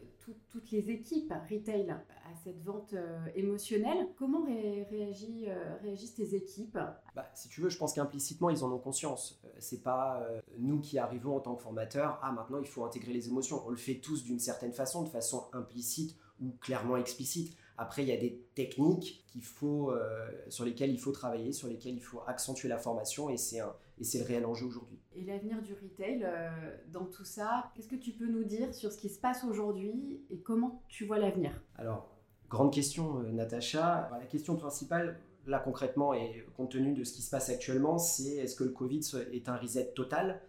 toutes 0.49 0.71
les 0.71 0.89
équipes 0.89 1.33
retail 1.49 1.89
à 1.89 2.35
cette 2.43 2.61
vente 2.63 2.93
émotionnelle. 3.35 4.07
Comment 4.17 4.43
réagissent 4.43 6.15
tes 6.15 6.35
équipes? 6.35 6.77
Bah, 7.15 7.29
Si 7.33 7.49
tu 7.49 7.61
veux, 7.61 7.69
je 7.69 7.77
pense 7.77 7.93
qu'implicitement, 7.93 8.49
ils 8.49 8.63
en 8.63 8.71
ont 8.71 8.79
conscience. 8.79 9.41
c'est 9.59 9.83
pas 9.83 10.25
nous 10.57 10.79
qui 10.79 10.97
arrivons 10.99 11.35
en 11.35 11.39
tant 11.39 11.55
que 11.55 11.63
formateurs, 11.63 12.19
ah 12.21 12.31
maintenant 12.31 12.59
il 12.59 12.67
faut 12.67 12.83
intégrer 12.83 13.13
les 13.13 13.27
émotions. 13.27 13.63
On 13.65 13.69
le 13.69 13.77
fait 13.77 13.95
tous 13.95 14.23
d'une 14.23 14.39
certaine 14.39 14.73
façon, 14.73 15.03
de 15.03 15.09
façon 15.09 15.45
implicite 15.53 16.15
ou 16.41 16.51
clairement 16.59 16.97
explicite. 16.97 17.55
Après, 17.81 18.03
il 18.03 18.09
y 18.09 18.11
a 18.11 18.17
des 18.17 18.39
techniques 18.53 19.23
qu'il 19.25 19.43
faut, 19.43 19.89
euh, 19.89 20.29
sur 20.49 20.65
lesquelles 20.65 20.91
il 20.91 20.99
faut 20.99 21.11
travailler, 21.11 21.51
sur 21.51 21.67
lesquelles 21.67 21.95
il 21.95 22.03
faut 22.03 22.21
accentuer 22.27 22.69
la 22.69 22.77
formation 22.77 23.31
et 23.31 23.37
c'est 23.37 23.59
le 23.59 24.23
réel 24.23 24.45
enjeu 24.45 24.67
aujourd'hui. 24.67 24.99
Et 25.15 25.23
l'avenir 25.23 25.63
du 25.63 25.73
retail, 25.73 26.21
euh, 26.23 26.51
dans 26.91 27.05
tout 27.05 27.25
ça, 27.25 27.71
qu'est-ce 27.73 27.87
que 27.87 27.95
tu 27.95 28.11
peux 28.11 28.27
nous 28.27 28.43
dire 28.43 28.71
sur 28.75 28.91
ce 28.91 28.99
qui 28.99 29.09
se 29.09 29.19
passe 29.19 29.43
aujourd'hui 29.43 30.21
et 30.29 30.37
comment 30.41 30.83
tu 30.89 31.05
vois 31.05 31.17
l'avenir? 31.17 31.59
Alors, 31.75 32.15
grande 32.51 32.71
question, 32.71 33.17
euh, 33.17 33.31
Natacha. 33.31 34.11
la 34.11 34.27
question 34.27 34.55
principale, 34.57 35.19
là 35.47 35.57
concrètement, 35.57 36.13
et 36.13 36.45
compte 36.55 36.73
tenu 36.73 36.93
de 36.93 37.03
ce 37.03 37.13
qui 37.13 37.23
se 37.23 37.31
passe 37.31 37.49
actuellement, 37.49 37.97
c'est 37.97 38.35
est-ce 38.35 38.55
que 38.55 38.63
le 38.63 38.73
Covid 38.73 39.01
est 39.31 39.49
un 39.49 39.57
reset 39.57 39.93
total 39.95 40.39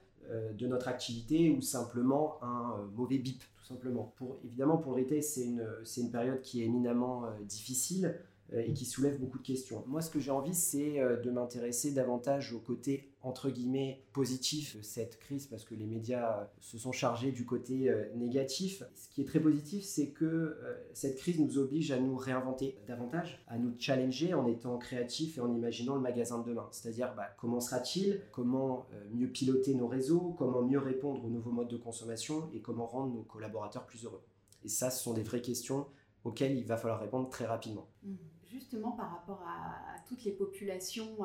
de 0.54 0.66
notre 0.66 0.88
activité 0.88 1.50
ou 1.50 1.62
simplement 1.62 2.42
un 2.42 2.88
mauvais 2.94 3.18
bip? 3.18 3.42
Simplement. 3.62 4.12
Pour, 4.16 4.38
évidemment, 4.44 4.76
pour 4.76 4.94
le 4.94 5.02
retail, 5.02 5.22
c'est 5.22 5.44
une, 5.44 5.66
une, 5.96 6.10
période 6.10 6.40
qui 6.40 6.62
est 6.62 6.66
éminemment 6.66 7.24
euh, 7.24 7.30
difficile 7.42 8.18
et 8.54 8.72
qui 8.72 8.84
soulève 8.84 9.18
beaucoup 9.18 9.38
de 9.38 9.46
questions. 9.46 9.84
Moi, 9.86 10.00
ce 10.02 10.10
que 10.10 10.20
j'ai 10.20 10.30
envie, 10.30 10.54
c'est 10.54 11.00
euh, 11.00 11.16
de 11.20 11.30
m'intéresser 11.30 11.92
davantage 11.92 12.52
au 12.52 12.58
côté 12.58 13.12
entre 13.22 13.50
guillemets 13.50 14.02
positif 14.12 14.76
de 14.76 14.82
cette 14.82 15.18
crise 15.18 15.46
parce 15.46 15.64
que 15.64 15.74
les 15.74 15.86
médias 15.86 16.40
euh, 16.40 16.44
se 16.60 16.78
sont 16.78 16.92
chargés 16.92 17.30
du 17.30 17.46
côté 17.46 17.88
euh, 17.88 18.12
négatif. 18.16 18.82
Ce 18.94 19.08
qui 19.08 19.22
est 19.22 19.24
très 19.24 19.40
positif, 19.40 19.84
c'est 19.84 20.08
que 20.08 20.24
euh, 20.24 20.74
cette 20.92 21.16
crise 21.16 21.38
nous 21.38 21.58
oblige 21.58 21.92
à 21.92 22.00
nous 22.00 22.16
réinventer 22.16 22.76
davantage, 22.86 23.42
à 23.46 23.58
nous 23.58 23.74
challenger 23.78 24.34
en 24.34 24.46
étant 24.46 24.76
créatifs 24.78 25.38
et 25.38 25.40
en 25.40 25.54
imaginant 25.54 25.94
le 25.94 26.00
magasin 26.00 26.40
de 26.40 26.48
demain. 26.48 26.68
C'est-à-dire 26.72 27.14
bah, 27.16 27.28
comment 27.38 27.60
sera-t-il, 27.60 28.20
comment 28.32 28.86
mieux 29.12 29.28
piloter 29.28 29.74
nos 29.74 29.86
réseaux, 29.86 30.34
comment 30.38 30.62
mieux 30.62 30.78
répondre 30.78 31.24
aux 31.24 31.30
nouveaux 31.30 31.52
modes 31.52 31.68
de 31.68 31.76
consommation? 31.76 32.50
Et 32.54 32.60
comment 32.60 32.86
rendre 32.86 33.14
nos 33.14 33.22
collaborateurs 33.22 33.86
plus 33.86 34.04
heureux? 34.04 34.22
Et 34.64 34.68
ça, 34.68 34.90
ce 34.90 35.02
sont 35.02 35.14
des 35.14 35.22
vraies 35.22 35.42
questions 35.42 35.86
auxquelles 36.24 36.56
il 36.56 36.64
va 36.64 36.76
falloir 36.76 37.00
répondre 37.00 37.28
très 37.28 37.46
rapidement. 37.46 37.88
Mmh. 38.02 38.14
Justement, 38.52 38.92
par 38.92 39.10
rapport 39.10 39.42
à, 39.46 39.98
toutes 40.06 40.24
les 40.24 40.32
populations 40.32 41.16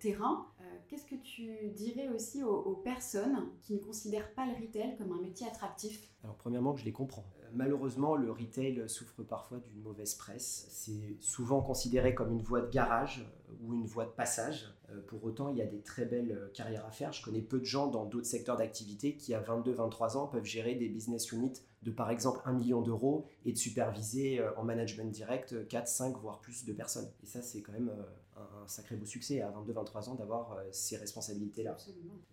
terrain, 0.00 0.46
qu'est-ce 0.88 1.06
que 1.06 1.14
tu 1.14 1.70
dirais 1.70 2.08
aussi 2.08 2.42
aux, 2.42 2.74
personnes 2.84 3.48
qui 3.62 3.74
ne 3.74 3.78
considèrent 3.78 4.32
pas 4.34 4.46
le 4.46 4.52
retail 4.52 4.96
comme 4.98 5.12
un 5.12 5.20
métier 5.20 5.46
attractif? 5.46 6.10
Alors 6.24 6.36
premièrement, 6.36 6.76
je 6.76 6.84
les 6.84 6.92
comprends. 6.92 7.24
Euh, 7.42 7.46
malheureusement, 7.54 8.16
le 8.16 8.30
retail 8.30 8.88
souffre 8.88 9.22
parfois 9.22 9.58
d'une 9.58 9.80
mauvaise 9.80 10.14
presse. 10.14 10.66
C'est 10.70 11.16
souvent 11.20 11.60
considéré 11.60 12.14
comme 12.14 12.32
une 12.32 12.42
voie 12.42 12.60
de 12.60 12.70
garage 12.70 13.24
euh, 13.50 13.54
ou 13.62 13.74
une 13.74 13.86
voie 13.86 14.04
de 14.04 14.10
passage. 14.10 14.74
Euh, 14.90 15.00
pour 15.06 15.24
autant, 15.24 15.48
il 15.50 15.58
y 15.58 15.62
a 15.62 15.66
des 15.66 15.80
très 15.80 16.04
belles 16.04 16.50
carrières 16.54 16.86
à 16.86 16.90
faire. 16.90 17.12
Je 17.12 17.22
connais 17.22 17.40
peu 17.40 17.60
de 17.60 17.64
gens 17.64 17.86
dans 17.86 18.04
d'autres 18.04 18.26
secteurs 18.26 18.56
d'activité 18.56 19.16
qui, 19.16 19.34
à 19.34 19.40
22-23 19.40 20.16
ans, 20.16 20.26
peuvent 20.26 20.44
gérer 20.44 20.74
des 20.74 20.88
business 20.88 21.30
units 21.32 21.62
de 21.82 21.90
par 21.90 22.10
exemple 22.10 22.40
1 22.44 22.54
million 22.54 22.82
d'euros 22.82 23.26
et 23.44 23.52
de 23.52 23.58
superviser 23.58 24.40
en 24.56 24.64
management 24.64 25.10
direct 25.10 25.68
4, 25.68 25.86
5, 25.86 26.16
voire 26.18 26.40
plus 26.40 26.64
de 26.64 26.72
personnes. 26.72 27.08
Et 27.22 27.26
ça, 27.26 27.40
c'est 27.40 27.62
quand 27.62 27.72
même 27.72 27.92
un, 28.38 28.66
sacré 28.66 28.96
beau 28.96 29.06
succès 29.06 29.40
à 29.40 29.50
22-23 29.50 30.10
ans 30.10 30.14
d'avoir 30.14 30.52
euh, 30.52 30.62
ces 30.72 30.96
responsabilités-là. 30.96 31.76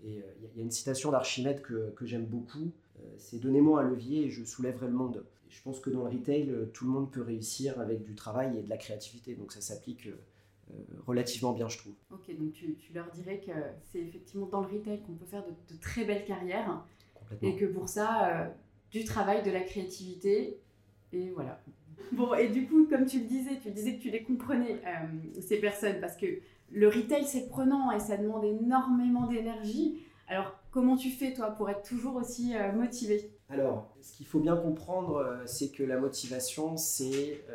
Et 0.03 0.17
euh, 0.17 0.21
il 0.53 0.57
y, 0.57 0.59
a 0.59 0.63
une 0.63 0.71
citation 0.71 1.11
d'Archimède 1.11 1.61
que, 1.61 1.91
que 1.91 2.05
j'aime 2.05 2.25
beaucoup, 2.25 2.71
euh, 2.99 3.01
c'est 3.17 3.39
Donnez-moi 3.39 3.81
un 3.81 3.89
levier 3.89 4.25
et 4.25 4.29
je 4.29 4.43
soulèverai 4.43 4.87
le 4.87 4.93
monde. 4.93 5.25
je 5.49 5.61
pense 5.61 5.79
que 5.79 5.89
dans 5.89 6.03
le 6.03 6.09
retail, 6.09 6.51
tout 6.73 6.85
le 6.85 6.91
monde 6.91 7.11
peut 7.11 7.21
réussir 7.21 7.79
avec 7.79 8.03
du 8.03 8.15
travail 8.15 8.57
et 8.57 8.63
de 8.63 8.69
la 8.69 8.77
créativité, 8.77 9.35
donc 9.35 9.51
ça 9.51 9.61
s'applique 9.61 10.09
relativement 11.05 11.53
bien, 11.53 11.69
je 11.69 11.77
trouve. 11.77 11.93
Ok, 12.11 12.35
donc 12.37 12.51
tu, 12.53 12.75
tu 12.75 12.91
leur 12.93 13.09
dirais 13.11 13.39
que 13.39 13.51
c'est 13.91 13.99
effectivement 13.99 14.47
dans 14.47 14.61
le 14.61 14.67
retail 14.67 15.01
qu'on 15.03 15.13
peut 15.13 15.25
faire 15.25 15.43
de, 15.45 15.75
très 15.77 16.05
belles 16.05 16.25
carrières 16.25 16.83
et 17.41 17.55
que 17.55 17.65
pour 17.65 17.87
ça, 17.87 18.51
du 18.91 19.03
travail, 19.03 19.43
de 19.43 19.51
la 19.51 19.61
créativité, 19.61 20.59
et 21.11 21.29
voilà. 21.31 21.59
Bon, 22.11 22.33
et 22.33 22.49
du 22.49 22.67
coup, 22.67 22.85
comme 22.87 23.05
tu 23.05 23.19
le 23.19 23.25
disais, 23.25 23.59
tu 23.61 23.71
disais 23.71 23.95
que 23.95 24.01
tu 24.01 24.11
les 24.11 24.23
comprenais, 24.23 24.81
euh, 24.85 25.41
ces 25.41 25.57
personnes, 25.57 25.99
parce 25.99 26.15
que 26.15 26.25
le 26.71 26.87
retail, 26.87 27.25
c'est 27.25 27.47
prenant 27.47 27.91
et 27.91 27.99
ça 27.99 28.17
demande 28.17 28.43
énormément 28.43 29.27
d'énergie. 29.27 30.03
Alors, 30.27 30.59
comment 30.71 30.95
tu 30.95 31.09
fais, 31.09 31.33
toi, 31.33 31.51
pour 31.51 31.69
être 31.69 31.83
toujours 31.83 32.15
aussi 32.15 32.55
euh, 32.55 32.71
motivé? 32.71 33.31
Alors, 33.49 33.95
ce 34.01 34.13
qu'il 34.13 34.25
faut 34.25 34.39
bien 34.39 34.55
comprendre, 34.55 35.17
euh, 35.17 35.43
c'est 35.45 35.69
que 35.69 35.83
la 35.83 35.97
motivation, 35.97 36.77
c'est 36.77 37.45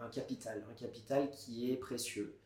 un 0.00 0.08
capital, 0.08 0.62
un 0.70 0.74
capital 0.74 1.30
qui 1.30 1.72
est 1.72 1.76
précieux. 1.76 2.36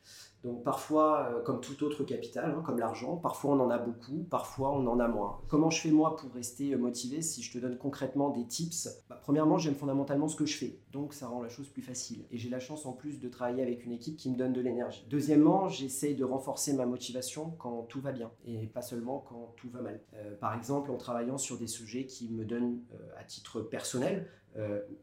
Donc 0.47 0.63
parfois, 0.63 1.29
euh, 1.29 1.43
comme 1.43 1.61
tout 1.61 1.83
autre 1.83 2.05
capital, 2.05 2.55
hein, 2.57 2.63
comme 2.65 2.79
l'argent, 2.79 3.17
parfois 3.17 3.57
on 3.57 3.61
en 3.61 3.69
a 3.69 3.79
beaucoup, 3.79 4.25
parfois 4.31 4.71
on 4.71 4.87
en 4.87 5.01
a 5.01 5.09
moins. 5.09 5.41
Comment 5.49 5.71
je 5.71 5.81
fais 5.81 5.91
moi 5.91 6.15
pour 6.15 6.33
rester 6.33 6.73
euh, 6.73 6.79
motivé 6.79 7.21
Si 7.21 7.43
je 7.43 7.53
te 7.53 7.59
donne 7.59 7.77
concrètement 7.77 8.31
des 8.31 8.47
tips, 8.47 8.89
bah, 9.09 9.19
premièrement 9.21 9.59
j'aime 9.59 9.75
fondamentalement 9.75 10.29
ce 10.29 10.37
que 10.37 10.47
je 10.47 10.57
fais, 10.57 10.79
donc 10.93 11.15
ça 11.15 11.27
rend 11.27 11.43
la 11.43 11.49
chose 11.49 11.69
plus 11.69 11.83
facile. 11.83 12.25
Et 12.31 12.39
j'ai 12.39 12.49
la 12.49 12.61
chance 12.61 12.87
en 12.87 12.93
plus 12.93 13.19
de 13.19 13.29
travailler 13.29 13.61
avec 13.61 13.85
une 13.85 13.91
équipe 13.91 14.17
qui 14.17 14.31
me 14.31 14.37
donne 14.37 14.53
de 14.53 14.61
l'énergie. 14.61 15.05
Deuxièmement, 15.11 15.69
j'essaye 15.69 16.15
de 16.15 16.25
renforcer 16.25 16.75
ma 16.75 16.87
motivation 16.87 17.53
quand 17.59 17.83
tout 17.89 18.01
va 18.01 18.13
bien, 18.13 18.31
et 18.45 18.69
pas 18.69 18.83
seulement 18.83 19.25
quand 19.29 19.53
tout 19.57 19.69
va 19.71 19.81
mal. 19.81 20.01
Euh, 20.15 20.37
par 20.37 20.55
exemple 20.55 20.93
en 20.93 20.97
travaillant 20.97 21.39
sur 21.39 21.59
des 21.59 21.67
sujets 21.67 22.07
qui 22.07 22.29
me 22.31 22.45
donnent 22.45 22.79
à 23.19 23.25
titre 23.25 23.61
personnel 23.61 24.29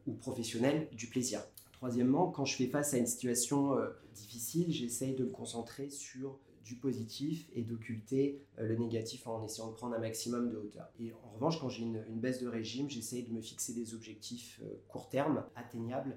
ou 0.06 0.14
professionnel 0.14 0.88
du 0.90 1.06
plaisir. 1.06 1.40
Troisièmement, 1.84 2.30
quand 2.30 2.46
je 2.46 2.56
fais 2.56 2.66
face 2.66 2.94
à 2.94 2.96
une 2.96 3.06
situation 3.06 3.76
euh, 3.76 3.90
difficile, 4.14 4.72
j'essaye 4.72 5.14
de 5.14 5.24
me 5.24 5.30
concentrer 5.30 5.90
sur 5.90 6.38
du 6.64 6.76
positif 6.76 7.46
et 7.52 7.60
d'occulter 7.60 8.40
euh, 8.58 8.66
le 8.66 8.76
négatif 8.76 9.26
en 9.26 9.44
essayant 9.44 9.68
de 9.68 9.74
prendre 9.74 9.94
un 9.94 9.98
maximum 9.98 10.48
de 10.48 10.56
hauteur. 10.56 10.88
Et 10.98 11.12
en 11.12 11.34
revanche, 11.34 11.60
quand 11.60 11.68
j'ai 11.68 11.82
une, 11.82 12.02
baisse 12.08 12.40
de 12.40 12.48
régime, 12.48 12.88
j'essaye 12.88 13.24
de 13.24 13.34
me 13.34 13.42
fixer 13.42 13.74
des 13.74 13.92
objectifs 13.92 14.62
euh, 14.64 14.80
court 14.88 15.10
terme, 15.10 15.44
atteignables, 15.56 16.16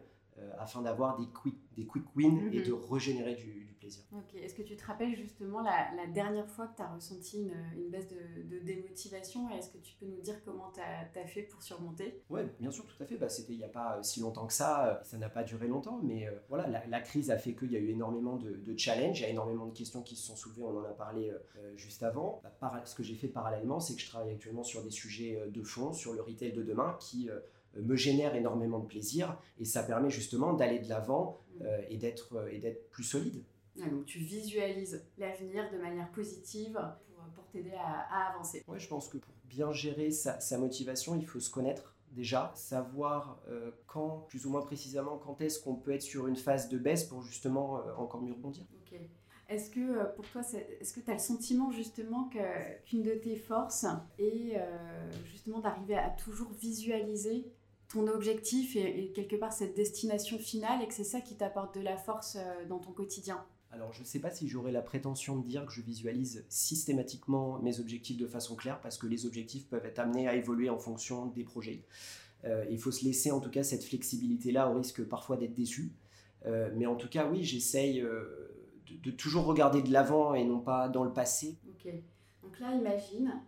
afin 0.59 0.81
d'avoir 0.81 1.17
des 1.17 1.27
quick, 1.27 1.55
des 1.75 1.85
quick 1.85 2.03
wins 2.15 2.49
et 2.51 2.59
mhm. 2.59 2.65
de 2.65 2.73
régénérer 2.73 3.35
du, 3.35 3.67
Est-ce 4.35 4.53
que 4.53 4.61
tu 4.61 4.75
te 4.75 4.85
rappelles 4.85 5.15
justement 5.15 5.61
la, 5.61 6.07
dernière 6.07 6.49
fois 6.49 6.67
que 6.67 6.75
tu 6.75 6.81
as 6.81 6.93
ressenti 6.93 7.49
une, 7.75 7.89
baisse 7.89 8.07
de, 8.09 8.59
démotivation 8.59 9.49
Est-ce 9.51 9.69
que 9.69 9.77
tu 9.77 9.95
peux 9.99 10.05
nous 10.05 10.21
dire 10.21 10.35
comment 10.43 10.71
tu 10.71 10.81
as, 10.81 11.25
fait 11.25 11.43
pour 11.43 11.61
surmonter? 11.61 12.21
Oui, 12.29 12.41
bien 12.59 12.71
sûr, 12.71 12.85
tout 12.85 13.01
à 13.01 13.05
fait. 13.05 13.17
Bah, 13.17 13.29
C'était 13.29 13.53
il 13.53 13.59
n'y 13.59 13.63
a 13.63 13.69
pas 13.69 14.01
si 14.03 14.19
longtemps 14.19 14.47
que 14.47 14.53
ça. 14.53 15.01
Ça 15.03 15.17
n'a 15.17 15.29
pas 15.29 15.43
duré 15.43 15.67
longtemps, 15.67 15.99
mais 16.03 16.27
euh, 16.27 16.31
voilà, 16.49 16.67
la, 16.87 17.01
crise 17.01 17.31
a 17.31 17.37
fait 17.37 17.53
qu'il 17.53 17.71
y 17.71 17.75
a 17.75 17.79
eu 17.79 17.89
énormément 17.89 18.35
de, 18.35 18.77
challenges, 18.77 19.19
il 19.19 19.23
y 19.23 19.25
a 19.25 19.29
énormément 19.29 19.65
de 19.65 19.73
questions 19.73 20.01
qui 20.01 20.15
se 20.15 20.25
sont 20.25 20.35
soulevées. 20.35 20.63
On 20.63 20.77
en 20.77 20.83
a 20.83 20.93
parlé 20.93 21.29
euh, 21.29 21.37
euh, 21.57 21.77
juste 21.77 22.03
avant. 22.03 22.41
Bah, 22.61 22.83
ce 22.85 22.95
que 22.95 23.03
j'ai 23.03 23.15
fait 23.15 23.27
parallèlement, 23.27 23.79
c'est 23.79 23.95
que 23.95 24.01
je 24.01 24.07
travaille 24.07 24.33
actuellement 24.33 24.63
sur 24.63 24.83
des 24.83 24.91
sujets 24.91 25.39
de 25.47 25.63
fond, 25.63 25.93
sur 25.93 26.13
le 26.13 26.21
retail 26.21 26.51
de 26.51 26.63
demain, 26.63 26.97
qui 26.99 27.29
me 27.81 27.95
génère 27.95 28.35
énormément 28.35 28.79
de 28.79 28.87
plaisir 28.87 29.37
et 29.59 29.65
ça 29.65 29.83
permet 29.83 30.09
justement 30.09 30.53
d'aller 30.53 30.79
de 30.79 30.89
l'avant 30.89 31.39
mmh. 31.59 31.65
et 31.89 31.97
d'être 31.97 32.89
plus 32.91 33.03
solide 33.03 33.43
donc 33.85 34.05
tu 34.05 34.19
visualises 34.19 35.05
l'avenir 35.17 35.69
de 35.71 35.77
manière 35.77 36.09
positive 36.11 36.79
pour, 37.35 37.45
t'aider 37.47 37.73
à, 37.73 38.29
avancer. 38.31 38.63
Oui, 38.67 38.79
je 38.79 38.87
pense 38.87 39.07
que 39.07 39.17
pour 39.17 39.33
bien 39.45 39.71
gérer 39.71 40.11
sa, 40.11 40.57
motivation, 40.57 41.15
il 41.15 41.25
faut 41.25 41.39
se 41.39 41.49
connaître 41.49 41.95
déjà, 42.11 42.51
savoir 42.55 43.39
euh, 43.47 43.71
quand, 43.85 44.25
plus 44.27 44.45
ou 44.45 44.49
moins 44.49 44.61
précisément, 44.61 45.17
quand 45.17 45.41
est-ce 45.41 45.61
qu'on 45.61 45.75
peut 45.75 45.91
être 45.91 46.01
sur 46.01 46.27
une 46.27 46.35
phase 46.35 46.69
de 46.69 46.77
baisse 46.77 47.03
pour 47.03 47.21
justement 47.21 47.77
euh, 47.77 47.93
encore 47.95 48.21
mieux 48.21 48.33
rebondir. 48.33 48.63
Ok. 48.81 48.99
Est-ce 49.49 49.69
que 49.69 49.79
euh, 49.79 50.05
pour 50.05 50.25
toi, 50.27 50.41
est-ce 50.79 50.93
que 50.93 50.99
tu 50.99 51.09
as 51.09 51.13
le 51.13 51.19
sentiment 51.19 51.71
justement 51.71 52.29
qu'une 52.85 53.03
de 53.03 53.13
tes 53.13 53.35
forces 53.35 53.85
est 54.17 54.59
justement 55.25 55.59
d'arriver 55.59 55.95
à 55.95 56.09
toujours 56.09 56.51
visualiser 56.51 57.51
ton 57.89 58.07
objectif 58.07 58.75
et, 58.75 59.11
quelque 59.15 59.35
part 59.35 59.53
cette 59.53 59.75
destination 59.75 60.37
finale 60.37 60.81
et 60.81 60.87
que 60.87 60.93
c'est 60.93 61.03
ça 61.03 61.21
qui 61.21 61.35
t'apporte 61.35 61.75
de 61.75 61.81
la 61.81 61.97
force 61.97 62.37
dans 62.69 62.79
ton 62.79 62.91
quotidien 62.91 63.43
alors, 63.71 63.91
je 63.91 63.99
ne 63.99 64.05
sais 64.05 64.19
pas 64.19 64.31
si 64.31 64.47
j'aurais 64.47 64.71
la 64.71 64.81
prétention 64.81 65.37
de 65.37 65.45
dire 65.45 65.65
que 65.65 65.73
je 65.73 65.81
visualise 65.81 66.45
systématiquement 66.49 67.59
mes 67.59 67.79
objectifs 67.79 68.17
de 68.17 68.25
façon 68.25 68.55
claire, 68.55 68.79
parce 68.79 68.97
que 68.97 69.07
les 69.07 69.25
objectifs 69.25 69.67
peuvent 69.67 69.85
être 69.85 69.99
amenés 69.99 70.27
à 70.27 70.35
évoluer 70.35 70.69
en 70.69 70.79
fonction 70.79 71.25
des 71.27 71.43
projets. 71.43 71.83
Euh, 72.45 72.65
il 72.69 72.79
faut 72.79 72.91
se 72.91 73.03
laisser 73.03 73.31
en 73.31 73.39
tout 73.39 73.49
cas 73.49 73.63
cette 73.63 73.83
flexibilité-là, 73.83 74.69
au 74.69 74.75
risque 74.75 75.03
parfois 75.03 75.37
d'être 75.37 75.53
déçu. 75.53 75.91
Euh, 76.45 76.71
mais 76.75 76.85
en 76.85 76.95
tout 76.95 77.09
cas, 77.09 77.27
oui, 77.29 77.43
j'essaye 77.43 78.01
euh, 78.01 78.49
de, 79.03 79.11
toujours 79.11 79.45
regarder 79.45 79.81
de 79.81 79.91
l'avant 79.91 80.33
et 80.33 80.45
non 80.45 80.59
pas 80.59 80.87
dans 80.87 81.03
le 81.03 81.11
passé. 81.11 81.57
Ok. 81.69 81.91
Donc 82.43 82.59
là, 82.59 82.73
imagine, 82.73 83.41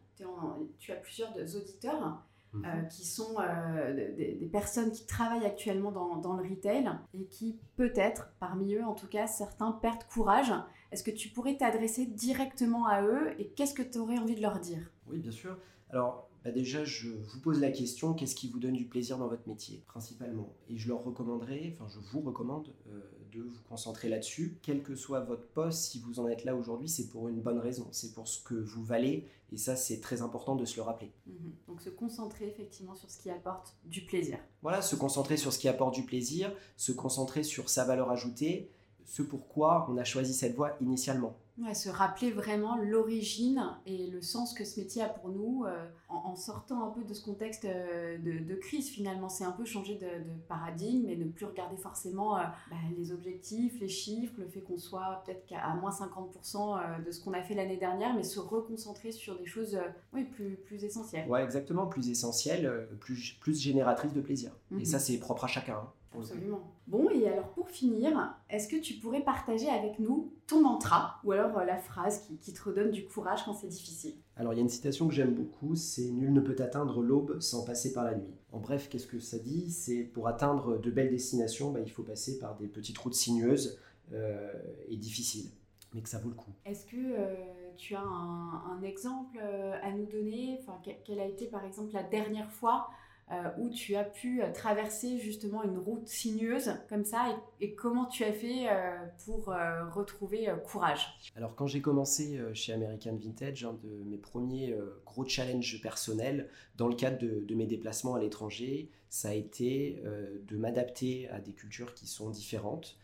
tu 0.79 0.91
as 0.91 0.95
plusieurs 0.95 1.33
auditeurs 1.55 2.23
Mhm. 2.51 2.65
Euh, 2.65 2.81
qui 2.85 3.05
sont 3.05 3.35
euh, 3.39 4.15
des, 4.15 4.49
personnes 4.51 4.91
qui 4.91 5.05
travaillent 5.05 5.45
actuellement 5.45 5.91
dans, 5.91 6.17
dans, 6.17 6.33
le 6.33 6.49
retail 6.49 6.89
et 7.13 7.25
qui 7.25 7.59
peut-être, 7.75 8.31
parmi 8.39 8.73
eux 8.73 8.83
en 8.83 8.95
tout 8.95 9.05
cas, 9.05 9.27
certains 9.27 9.71
perdent 9.71 10.03
courage. 10.11 10.51
Est-ce 10.91 11.03
que 11.03 11.11
tu 11.11 11.29
pourrais 11.29 11.57
t'adresser 11.57 12.07
directement 12.07 12.87
à 12.87 13.03
eux 13.03 13.39
et 13.39 13.49
qu'est-ce 13.49 13.75
que 13.75 13.83
tu 13.83 13.99
aurais 13.99 14.17
envie 14.17 14.33
de 14.33 14.41
leur 14.41 14.59
dire? 14.59 14.91
Oui, 15.05 15.19
bien 15.19 15.31
sûr. 15.31 15.55
Alors, 15.91 16.27
bah 16.43 16.51
Déjà, 16.51 16.83
je 16.85 17.09
vous 17.09 17.39
pose 17.41 17.59
la 17.59 17.69
question, 17.69 18.13
qu'est-ce 18.13 18.35
qui 18.35 18.49
vous 18.49 18.59
donne 18.59 18.73
du 18.73 18.85
plaisir 18.85 19.17
dans 19.17 19.27
votre 19.27 19.47
métier, 19.47 19.83
principalement? 19.87 20.55
Et 20.69 20.77
je 20.77 20.87
leur 20.87 21.03
recommanderais, 21.03 21.75
enfin 21.75 21.87
je 21.87 21.99
vous 22.11 22.21
recommande 22.21 22.73
euh, 22.87 22.99
de 23.31 23.41
vous 23.41 23.61
concentrer 23.67 24.09
là-dessus. 24.09 24.57
Quel 24.61 24.83
que 24.83 24.95
soit 24.95 25.21
votre 25.21 25.47
poste, 25.47 25.91
si 25.91 25.99
vous 25.99 26.19
en 26.19 26.27
êtes 26.27 26.45
là 26.45 26.55
aujourd'hui, 26.55 26.89
c'est 26.89 27.07
pour 27.07 27.29
une 27.29 27.41
bonne 27.41 27.59
raison, 27.59 27.87
c'est 27.91 28.13
pour 28.13 28.27
ce 28.27 28.41
que 28.43 28.55
vous 28.55 28.83
valez, 28.83 29.27
et 29.51 29.57
ça 29.57 29.75
c'est 29.75 29.99
très 29.99 30.21
important 30.21 30.55
de 30.55 30.65
se 30.65 30.75
le 30.77 30.83
rappeler. 30.83 31.11
Mhm. 31.27 31.53
Donc 31.67 31.81
se 31.81 31.89
concentrer 31.89 32.47
effectivement 32.47 32.95
sur 32.95 33.09
ce 33.09 33.19
qui 33.19 33.29
apporte 33.29 33.75
du 33.85 34.05
plaisir. 34.05 34.37
Voilà, 34.61 34.81
se 34.81 34.95
concentrer 34.95 35.37
sur 35.37 35.53
ce 35.53 35.59
qui 35.59 35.67
apporte 35.67 35.93
du 35.93 36.03
plaisir, 36.03 36.51
se 36.77 36.91
concentrer 36.91 37.43
sur 37.43 37.69
sa 37.69 37.85
valeur 37.85 38.11
ajoutée, 38.11 38.69
ce 39.05 39.21
pourquoi 39.21 39.87
on 39.89 39.97
a 39.97 40.03
choisi 40.03 40.33
cette 40.33 40.55
voie 40.55 40.77
initialement. 40.81 41.35
Ouais, 41.61 41.73
se 41.73 41.89
rappeler 41.89 42.31
vraiment 42.31 42.77
l'origine 42.77 43.61
et 43.85 44.07
le 44.07 44.21
sens 44.21 44.53
que 44.53 44.63
ce 44.63 44.79
métier 44.79 45.01
a 45.01 45.09
pour 45.09 45.29
nous 45.29 45.65
euh, 45.65 45.87
en, 46.07 46.35
sortant 46.35 46.87
un 46.87 46.91
peu 46.91 47.03
de 47.03 47.13
ce 47.13 47.23
contexte 47.23 47.65
euh, 47.65 48.17
de, 48.17 48.55
crise 48.55 48.89
finalement. 48.89 49.27
C'est 49.27 49.43
un 49.43 49.51
peu 49.51 49.65
changer 49.65 49.95
de, 49.95 50.07
paradigme 50.47 51.09
et 51.09 51.17
ne 51.17 51.25
plus 51.25 51.45
regarder 51.45 51.75
forcément 51.75 52.37
euh, 52.37 52.43
bah, 52.69 52.77
les 52.97 53.11
objectifs, 53.11 53.79
les 53.81 53.89
chiffres, 53.89 54.35
le 54.37 54.47
fait 54.47 54.61
qu'on 54.61 54.77
soit 54.77 55.21
peut-être 55.25 55.45
qu'à 55.47 55.67
moins 55.75 55.91
50% 55.91 57.03
de 57.03 57.11
ce 57.11 57.21
qu'on 57.21 57.33
a 57.33 57.41
fait 57.41 57.55
l'année 57.55 57.77
dernière, 57.77 58.13
mais 58.13 58.23
se 58.23 58.39
reconcentrer 58.39 59.11
sur 59.11 59.37
des 59.37 59.45
choses 59.45 59.77
oui, 60.13 60.23
plus, 60.23 60.55
plus 60.55 60.83
essentielles. 60.85 61.27
Ouais, 61.27 61.43
exactement, 61.43 61.87
plus 61.87 62.09
essentielles, 62.09 62.87
plus, 62.99 63.37
plus 63.41 63.59
génératrices 63.59 64.13
de 64.13 64.21
plaisir. 64.21 64.51
Et 64.71 64.75
mhm. 64.75 64.85
ça, 64.85 64.99
c'est 64.99 65.17
propre 65.17 65.43
à 65.43 65.47
chacun. 65.47 65.75
Hein. 65.75 65.91
Absolument. 66.17 66.73
Bon, 66.87 67.09
et 67.09 67.27
alors 67.27 67.49
pour 67.49 67.69
finir, 67.69 68.35
est-ce 68.49 68.67
que 68.67 68.77
tu 68.77 68.95
pourrais 68.95 69.21
partager 69.21 69.69
avec 69.69 69.99
nous 69.99 70.33
ton 70.47 70.61
mantra 70.61 71.19
ou 71.23 71.31
alors 71.31 71.57
euh, 71.57 71.65
la 71.65 71.77
phrase 71.77 72.27
qui, 72.41 72.53
te 72.53 72.63
redonne 72.63 72.91
du 72.91 73.05
courage 73.05 73.45
quand 73.45 73.53
c'est 73.53 73.67
difficile? 73.67 74.15
Alors 74.35 74.53
il 74.53 74.57
y 74.57 74.59
a 74.59 74.63
une 74.63 74.69
citation 74.69 75.07
que 75.07 75.13
j'aime 75.13 75.33
beaucoup, 75.33 75.75
c'est 75.75 76.09
Nul 76.09 76.33
ne 76.33 76.41
peut 76.41 76.55
atteindre 76.59 77.01
l'aube 77.03 77.39
sans 77.39 77.63
passer 77.63 77.93
par 77.93 78.05
la 78.05 78.15
nuit. 78.15 78.33
En 78.51 78.59
bref, 78.59 78.89
qu'est-ce 78.89 79.07
que 79.07 79.19
ça 79.19 79.37
dit? 79.37 79.69
C'est 79.69 80.03
pour 80.03 80.27
atteindre 80.27 80.79
de 80.79 80.91
belles 80.91 81.11
destinations, 81.11 81.71
bah, 81.71 81.79
il 81.79 81.91
faut 81.91 82.03
passer 82.03 82.39
par 82.39 82.55
des 82.55 82.67
petites 82.67 82.97
routes 82.97 83.13
sinueuses 83.13 83.79
euh, 84.11 84.51
et 84.87 84.97
difficiles, 84.97 85.51
mais 85.93 86.01
que 86.01 86.09
ça 86.09 86.17
vaut 86.17 86.29
le 86.29 86.35
coup. 86.35 86.51
Est-ce 86.65 86.85
que 86.85 86.97
euh, 86.97 87.35
tu 87.77 87.93
as 87.93 88.01
un, 88.01 88.81
exemple 88.81 89.37
à 89.39 89.91
nous 89.91 90.05
donner? 90.07 90.57
Enfin, 90.59 90.81
Quelle 91.05 91.19
a 91.19 91.25
été 91.25 91.45
par 91.45 91.63
exemple 91.65 91.93
la 91.93 92.03
dernière 92.03 92.49
fois 92.49 92.89
euh, 93.31 93.49
où 93.59 93.69
tu 93.69 93.95
as 93.95 94.05
pu 94.05 94.41
euh, 94.41 94.51
traverser 94.51 95.19
justement 95.19 95.61
une 95.61 95.77
route 95.77 96.07
sinueuse 96.07 96.71
comme 96.89 97.05
ça 97.05 97.39
et, 97.61 97.75
comment 97.75 98.05
tu 98.05 98.23
as 98.23 98.33
fait 98.33 98.67
euh, 98.67 99.05
pour 99.23 99.53
retrouver 99.93 100.47
courage? 100.65 101.15
Alors 101.35 101.55
quand 101.55 101.67
j'ai 101.67 101.81
commencé 101.81 102.39
chez 102.53 102.73
American 102.73 103.15
Vintage, 103.15 103.63
un 103.65 103.73
de 103.73 104.03
mes 104.05 104.17
premiers 104.17 104.75
gros 105.05 105.25
challenges 105.25 105.79
personnels 105.81 106.49
dans 106.75 106.87
le 106.87 106.95
cadre 106.95 107.19
de, 107.19 107.55
mes 107.55 107.67
déplacements 107.67 108.15
à 108.15 108.19
l'étranger, 108.19 108.89
ça 109.09 109.29
a 109.29 109.33
été 109.33 110.01
de 110.47 110.57
m'adapter 110.57 111.29
à 111.29 111.39
des 111.39 111.53
cultures 111.53 111.93
qui 111.93 112.07
sont 112.07 112.29
différentes. 112.29 112.97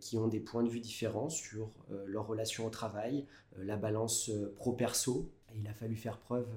qui 0.00 0.16
ont 0.16 0.28
des 0.28 0.40
points 0.40 0.62
de 0.62 0.70
vue 0.70 0.80
différents 0.80 1.28
sur 1.28 1.70
leur 2.06 2.26
relation 2.26 2.66
au 2.66 2.70
travail, 2.70 3.26
la 3.56 3.76
balance 3.76 4.30
pro-perso. 4.56 5.30
Il 5.54 5.66
a 5.68 5.74
fallu 5.74 5.94
faire 5.94 6.18
preuve 6.18 6.48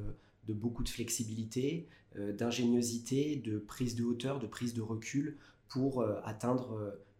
de 0.48 0.54
beaucoup 0.54 0.84
de 0.84 0.90
flexibilité, 0.90 1.88
d'ingéniosité, 2.16 3.38
de 3.38 3.58
prise 3.58 3.96
de 3.96 4.04
hauteur, 4.04 4.40
de 4.40 4.48
prise 4.48 4.74
de 4.74 4.82
recul 4.82 5.38
pour 5.72 6.02
euh, 6.02 6.20
atteindre 6.24 6.74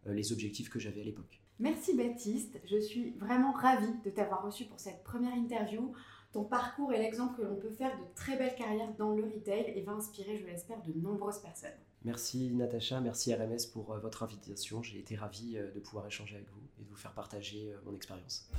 euh, 0.08 0.14
les 0.14 0.32
objectifs 0.32 0.70
que 0.70 0.80
j'avais 0.80 1.02
à 1.02 1.04
l'époque. 1.06 1.42
Merci 1.60 1.96
Baptiste, 1.96 2.60
je 2.70 2.78
suis 2.78 3.12
vraiment 3.12 3.52
ravie 3.54 3.94
de 4.04 4.10
t'avoir 4.10 4.44
reçu 4.44 4.66
pour 4.66 4.80
cette 4.80 5.04
première 5.04 5.34
interview. 5.34 5.94
Ton 6.34 6.44
parcours 6.44 6.92
est 6.92 7.00
l'exemple 7.00 7.38
que 7.38 7.44
l'on 7.44 7.56
peut 7.56 7.70
faire 7.70 7.96
de 7.98 8.04
très 8.16 8.38
belles 8.38 8.56
carrières 8.56 8.94
dans 8.98 9.12
le 9.12 9.24
retail 9.24 9.74
et 9.76 9.82
va 9.82 9.92
inspirer, 9.92 10.38
je 10.38 10.46
l'espère, 10.46 10.82
de 10.82 10.94
nombreuses 10.94 11.40
personnes. 11.40 11.70
Merci 12.04 12.50
Natacha, 12.50 13.00
merci 13.00 13.34
RMS 13.34 13.70
pour 13.72 13.96
votre 14.00 14.24
invitation. 14.24 14.82
J'ai 14.82 14.98
été 14.98 15.16
ravi 15.16 15.54
de 15.54 15.80
pouvoir 15.80 16.08
échanger 16.08 16.36
avec 16.36 16.50
vous 16.50 16.62
et 16.80 16.84
de 16.84 16.90
vous 16.90 16.96
faire 16.96 17.14
partager 17.14 17.72
mon 17.86 17.94
expérience. 17.94 18.50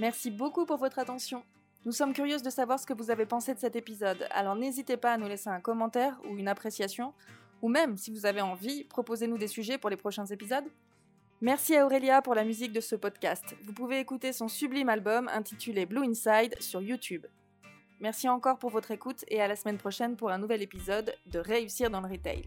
Merci 0.00 0.30
beaucoup 0.30 0.64
pour 0.64 0.78
votre 0.78 0.98
attention. 0.98 1.44
Nous 1.84 1.92
sommes 1.92 2.14
curieuses 2.14 2.42
de 2.42 2.48
savoir 2.48 2.80
ce 2.80 2.86
que 2.86 2.94
vous 2.94 3.10
avez 3.10 3.26
pensé 3.26 3.54
de 3.54 3.58
cet 3.58 3.76
épisode, 3.76 4.26
alors 4.30 4.56
n'hésitez 4.56 4.96
pas 4.96 5.12
à 5.12 5.18
nous 5.18 5.28
laisser 5.28 5.50
un 5.50 5.60
commentaire 5.60 6.18
ou 6.24 6.38
une 6.38 6.48
appréciation, 6.48 7.12
ou 7.60 7.68
même, 7.68 7.98
si 7.98 8.10
vous 8.10 8.24
avez 8.24 8.40
envie, 8.40 8.84
proposez-nous 8.84 9.36
des 9.36 9.46
sujets 9.46 9.76
pour 9.76 9.90
les 9.90 9.98
prochains 9.98 10.24
épisodes. 10.24 10.64
Merci 11.42 11.76
à 11.76 11.84
Aurélia 11.84 12.22
pour 12.22 12.34
la 12.34 12.44
musique 12.44 12.72
de 12.72 12.80
ce 12.80 12.96
podcast. 12.96 13.54
Vous 13.64 13.74
pouvez 13.74 13.98
écouter 13.98 14.32
son 14.32 14.48
sublime 14.48 14.88
album 14.88 15.28
intitulé 15.28 15.84
Blue 15.84 16.04
Inside 16.04 16.54
sur 16.60 16.80
YouTube. 16.80 17.26
Merci 18.00 18.26
encore 18.26 18.58
pour 18.58 18.70
votre 18.70 18.92
écoute 18.92 19.26
et 19.28 19.42
à 19.42 19.48
la 19.48 19.56
semaine 19.56 19.76
prochaine 19.76 20.16
pour 20.16 20.30
un 20.30 20.38
nouvel 20.38 20.62
épisode 20.62 21.14
de 21.26 21.38
Réussir 21.38 21.90
dans 21.90 22.00
le 22.00 22.08
Retail. 22.08 22.46